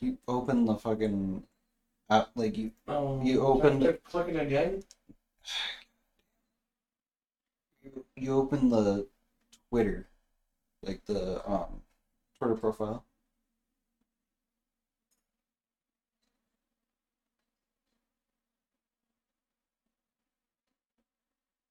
[0.00, 1.44] You open the fucking
[2.10, 3.80] app, like you Um, You open.
[3.80, 4.84] have to Click again.
[7.82, 9.06] you, you open the
[9.70, 10.08] Twitter,
[10.82, 11.80] like the um
[12.38, 13.02] Twitter profile.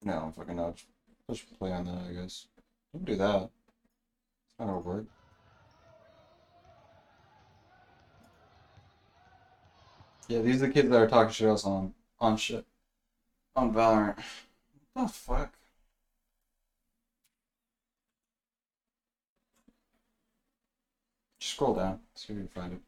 [0.01, 0.83] No, I'm fucking not.
[1.27, 2.47] Push play on that, I guess.
[2.93, 3.43] Don't do that.
[3.43, 5.05] It's not gonna work.
[10.27, 12.65] Yeah, these are the kids that are talking shit else on on shit
[13.55, 14.17] on Valorant.
[14.93, 15.53] What the fuck?
[21.39, 21.99] Just scroll down.
[22.15, 22.81] See if you can find it.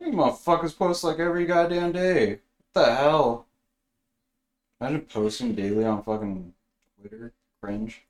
[0.00, 2.40] These motherfuckers post like every goddamn day.
[2.72, 3.46] What the hell?
[4.80, 6.54] Imagine posting daily on fucking
[7.00, 7.32] Twitter.
[7.60, 8.02] Cringe.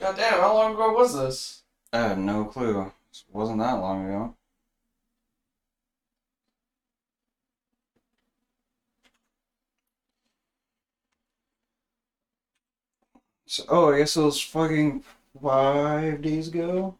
[0.00, 1.62] God damn, how long ago was this?
[1.92, 2.92] I have no clue.
[3.10, 4.34] This wasn't that long ago.
[13.46, 15.02] So, oh, I guess it was fucking
[15.42, 16.98] five days ago.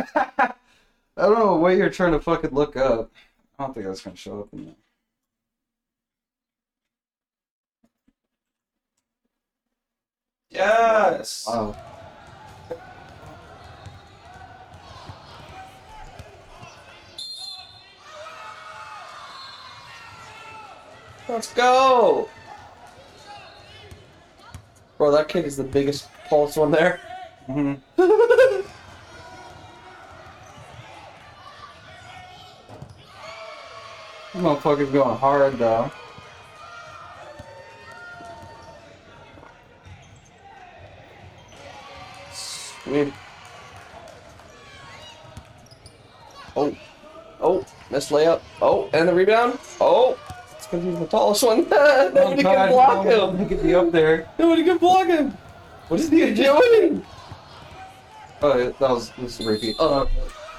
[0.14, 0.52] I
[1.16, 3.10] don't know what you're trying to fucking look up.
[3.58, 4.74] I don't think that's gonna show up in there.
[10.50, 11.44] Yes!
[11.46, 11.76] Wow.
[21.28, 22.28] Let's go!
[24.98, 27.00] Bro, that kid is the biggest pulse one there.
[27.48, 28.59] Mm-hmm.
[34.40, 35.90] hmm Motherfucker's going hard though.
[42.32, 43.12] Sweet.
[46.56, 46.76] Oh.
[47.42, 48.40] Oh, missed layup.
[48.60, 49.58] Oh, and the rebound.
[49.80, 50.18] Oh,
[50.56, 51.68] it's because he's the tallest one.
[51.70, 53.38] Nobody can block him.
[53.38, 54.28] He could be up there.
[54.38, 55.30] Nobody can block him.
[55.88, 57.04] What is he doing?
[58.42, 59.76] Oh, yeah, that was this is a repeat.
[59.78, 60.06] Uh,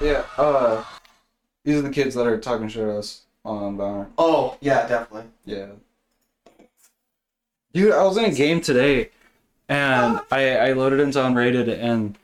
[0.02, 0.24] yeah.
[0.38, 0.84] Uh,
[1.64, 4.08] these are the kids that are talking shit at us Um, on Valorant.
[4.18, 5.30] Oh, yeah, definitely.
[5.46, 5.68] Yeah.
[7.74, 9.10] Dude, I was in a game today,
[9.70, 12.18] and I I loaded into unrated, and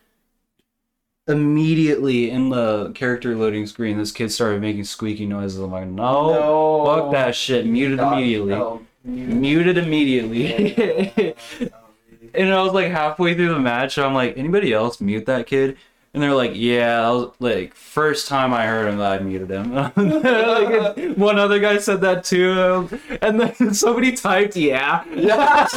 [1.28, 5.60] immediately in the character loading screen, this kid started making squeaky noises.
[5.60, 6.86] I'm like, no, No.
[6.86, 7.66] fuck that shit.
[7.66, 8.56] Muted God, immediately.
[8.56, 8.82] no.
[9.04, 11.34] Muted immediately.
[12.34, 15.78] and I was like halfway through the match, I'm like, anybody else mute that kid?
[16.18, 19.72] And they're like, yeah, I was like, first time I heard him, I muted him.
[19.76, 22.90] like, one other guy said that too,
[23.22, 25.04] and then somebody typed, yeah.
[25.14, 25.68] Yeah.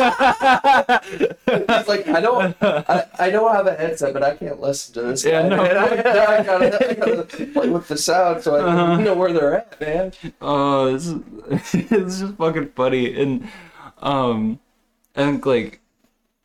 [1.45, 5.03] He's like, I don't, I, I don't have a headset, but I can't listen to
[5.03, 5.27] this.
[5.27, 5.62] Yeah, guy, no.
[5.62, 5.67] I,
[6.39, 7.23] I, gotta, I gotta
[7.53, 8.97] play with the sound so I Uh-huh.
[8.97, 10.12] know where they're at, man.
[10.41, 11.21] Oh, this is,
[11.93, 13.47] it's just fucking funny, and
[13.99, 14.59] um,
[15.15, 15.81] and like,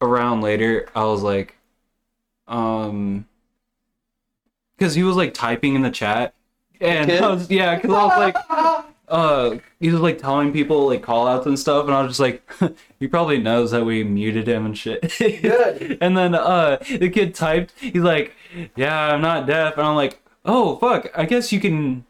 [0.02, 1.56] around later, I was like,
[2.50, 3.26] um,
[4.78, 6.34] because he was like typing in the chat,
[6.82, 7.12] and?
[7.12, 11.28] I was yeah, because I was like, uh, he was like telling people like call
[11.28, 12.44] outs and stuff, and I was just like,
[13.00, 15.14] he probably knows that we muted him and shit.
[15.18, 15.98] Good.
[16.02, 18.34] and then uh, the kid typed, he's like,
[18.76, 22.06] yeah, I'm not deaf, and I'm like, oh fuck, I guess you can.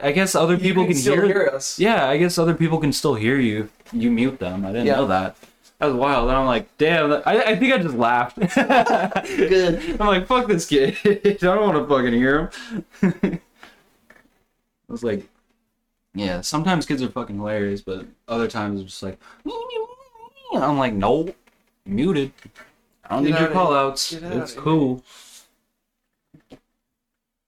[0.00, 1.76] I guess other You people can can, still hear, hear us.
[1.76, 3.68] Yeah, I guess other people can still hear you.
[3.92, 4.64] You mute them.
[4.64, 4.94] I didn't Yeah.
[4.94, 5.36] know that.
[5.78, 6.28] That was wild.
[6.28, 7.12] And I'm like, damn.
[7.12, 8.36] I, I think I just laughed.
[9.36, 10.00] Good.
[10.00, 10.96] I'm like, fuck this kid.
[11.04, 12.50] I don't want to fucking hear
[13.00, 13.40] him.
[14.88, 15.28] I was like,
[16.14, 16.40] yeah.
[16.40, 19.20] Sometimes kids are fucking hilarious, but other times it's just like,
[20.52, 21.32] I'm like, no,
[21.86, 22.32] muted.
[23.04, 24.12] I don't Get need your call outs.
[24.12, 24.62] It's here.
[24.62, 25.04] cool.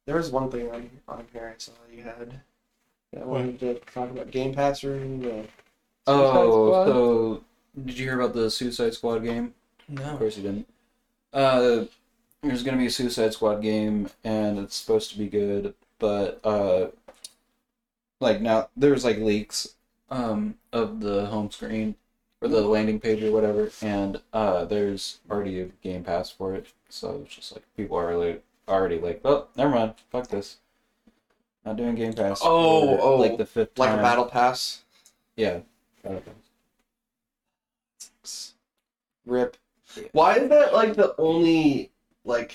[0.07, 2.40] There was one thing on, on here I saw you had.
[3.20, 5.44] I wanted to talk about Game Pass or the
[6.07, 7.44] Oh, so
[7.85, 9.55] did you hear about the Suicide Squad game?
[9.89, 10.03] No.
[10.03, 10.69] Of course you didn't.
[11.33, 11.85] Uh,
[12.43, 16.89] there's gonna be a Suicide Squad game, and it's supposed to be good, but uh,
[18.21, 19.75] like now there's like leaks,
[20.11, 21.95] um, of the home screen
[22.41, 26.69] or the landing page or whatever, and uh, there's already a Game Pass for it,
[26.89, 30.57] so it's just like people are like already like, oh, never mind, fuck this,
[31.65, 32.41] not doing Game Pass.
[32.43, 34.83] Oh, for, oh, like the fifth like a battle pass.
[35.37, 35.61] Yeah.
[36.03, 36.49] Battle Pass.
[39.27, 39.57] Rip.
[40.13, 41.91] Why is that like the only
[42.25, 42.55] like?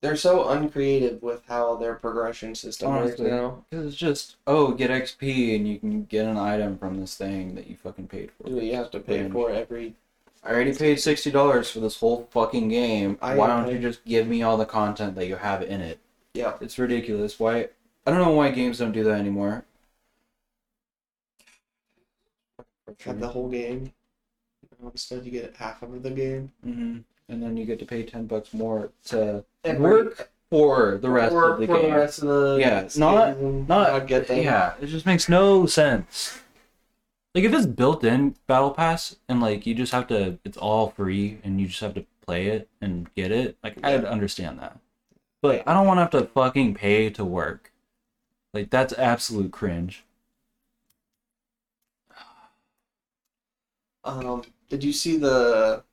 [0.00, 3.64] They're so uncreative with how their progression system works Honestly, now.
[3.70, 7.54] 'cause it's just oh, get XP and you can get an item from this thing
[7.54, 8.48] that you fucking paid for.
[8.48, 9.94] Do you have to pay for every?
[10.42, 13.16] I already paid sixty dollars for this whole fucking game.
[13.22, 16.00] I why don't you just give me all the content that you have in it?
[16.34, 16.54] Yeah.
[16.60, 17.38] It's ridiculous.
[17.38, 17.68] Why?
[18.04, 19.64] I don't know why games don't do that anymore.
[23.04, 23.92] Have the whole game.
[24.90, 26.50] Instead, you get half of the game.
[26.64, 26.98] hmm
[27.28, 31.34] And then you get to pay ten bucks more to Every- work for the rest
[31.34, 31.90] of the for game.
[31.90, 33.66] the rest of the yeah, not season.
[33.66, 34.42] not I get that.
[34.42, 36.40] Yeah, it just makes no sense.
[37.34, 40.90] Like if it's built in Battle Pass and like you just have to, it's all
[40.90, 43.56] free and you just have to play it and get it.
[43.64, 44.78] Like I'd understand that,
[45.40, 47.72] but I don't want to have to fucking pay to work.
[48.52, 50.04] Like that's absolute cringe.
[54.04, 54.42] Um,
[54.72, 55.84] did you see the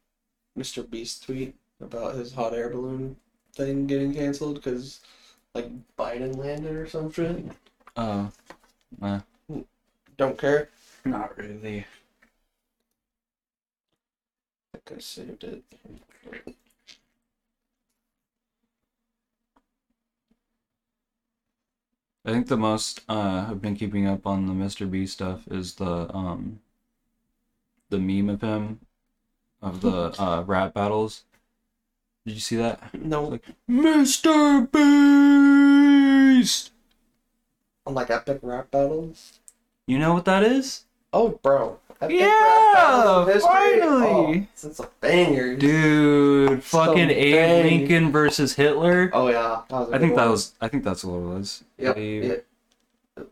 [0.58, 0.90] Mr.
[0.90, 3.18] Beast tweet about his hot air balloon
[3.54, 5.02] thing getting canceled because
[5.54, 7.44] like Biden landed or some shit?
[7.98, 8.28] Uh,
[9.02, 9.20] uh
[10.16, 10.70] Don't care.
[11.04, 11.86] not really.
[14.74, 15.62] I think I saved it.
[22.24, 24.90] I think the most uh I've been keeping up on the Mr.
[24.90, 26.62] B stuff is the um
[27.90, 28.80] the meme of him
[29.62, 31.24] of the uh rap battles.
[32.26, 32.94] Did you see that?
[32.94, 34.70] No, Like Mr.
[34.72, 36.72] Beast.
[37.86, 39.40] on like epic rap battles.
[39.88, 40.86] You know what that is?
[41.12, 41.80] Oh, bro.
[42.02, 44.08] Epic Yeah, finally.
[44.08, 45.56] Oh, it's a banger.
[45.58, 47.66] Dude, fucking So Abe.
[47.66, 49.10] Lincoln versus Hitler.
[49.14, 51.22] Oh yeah, that was a I think good that was I think that's what it
[51.28, 51.64] was.
[51.78, 51.98] Yep.
[51.98, 52.46] Abe- it-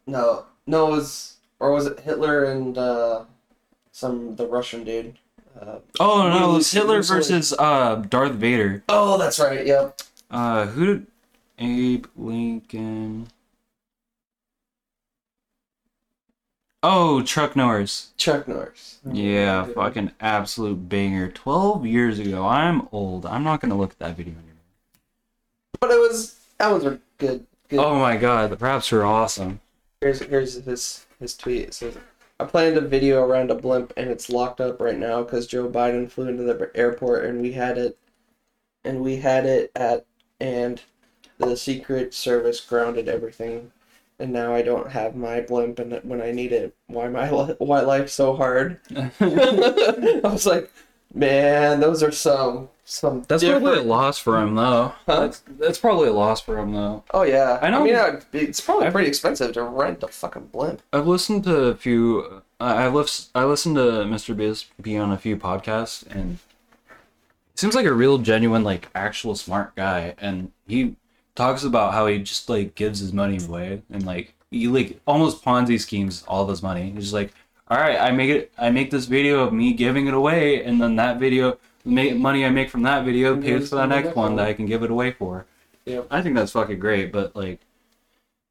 [0.06, 3.24] no, no, it was or was it Hitler and uh,
[3.98, 5.18] some the Russian dude?
[5.60, 8.84] Uh, Oh no, it was Hitler versus uh Darth Vader.
[8.88, 9.66] Oh, that's right.
[9.66, 10.02] Yep.
[10.30, 11.08] Uh who did
[11.58, 13.28] Abe Lincoln
[16.84, 18.12] Oh, Chuck Norris.
[18.18, 19.00] Chuck Norris.
[19.12, 21.30] Yeah, fucking absolute banger.
[21.32, 22.46] 12 years ago.
[22.48, 23.26] I'm old.
[23.26, 24.54] I'm not to look at that video anymore.
[25.82, 27.46] But it was that was a good.
[27.68, 27.80] good.
[27.80, 29.60] Oh my god, the props were awesome.
[30.02, 31.64] Here's here's his his tweet.
[31.64, 31.98] It says,
[32.40, 35.70] "I planned a video around a blimp and it's locked up right now because Joe
[35.70, 37.98] Biden flew into the airport and we had it,
[38.84, 40.06] and we had it at
[40.40, 40.82] and
[41.40, 43.72] the Secret Service grounded everything,
[44.20, 47.56] and now I don't have my blimp and when I need it, why my li-
[47.60, 48.80] why life so hard?"
[49.20, 50.72] I was like,
[51.14, 53.24] man, those are some some.
[53.28, 54.94] That's probably a loss for him though.
[55.06, 55.20] Huh?
[55.20, 57.04] That's, that's probably a loss for him though.
[57.14, 60.48] Oh yeah, I know- I mean, be- it's probably pretty expensive to rent a fucking
[60.48, 60.82] blimp.
[60.94, 62.42] I've listened to a few.
[62.60, 64.36] Uh, I I've lis- I listened to Mr.
[64.36, 66.38] Beast be on a few podcasts, and
[66.88, 70.16] he seems like a real genuine, like actual smart guy.
[70.18, 70.96] And he
[71.36, 75.44] talks about how he just like gives his money away, and like he like almost
[75.44, 76.92] Ponzi schemes all of his money.
[76.92, 77.34] He's just like,
[77.70, 78.52] all right, I make it.
[78.58, 81.58] I make this video of me giving it away, and then that video,
[81.88, 84.66] money I make from that video Mhm, pays for the next one that I can
[84.66, 85.46] give it away for.
[85.86, 86.02] Yeah.
[86.12, 87.60] I think that's fucking great, but like,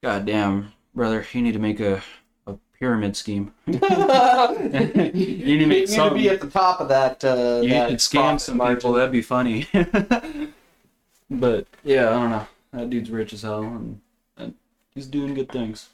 [0.02, 2.02] goddamn, brother, you need to make a
[2.46, 3.52] a pyramid scheme.
[3.66, 7.24] you need to You make need to be at the top of that.
[7.24, 8.76] Uh, You that could scam some margin.
[8.76, 8.92] people.
[8.94, 9.66] That'd be funny.
[11.30, 12.46] but yeah, I don't know.
[12.72, 14.00] That dude's rich as hell, and,
[14.36, 14.54] and
[14.94, 15.88] he's doing good things.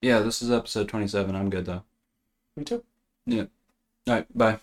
[0.00, 1.34] Yeah, this is episode twenty-seven.
[1.36, 1.82] I'm good though.
[2.56, 2.82] Me too.
[3.26, 3.44] Yeah.
[4.08, 4.26] All right.
[4.36, 4.58] Bye.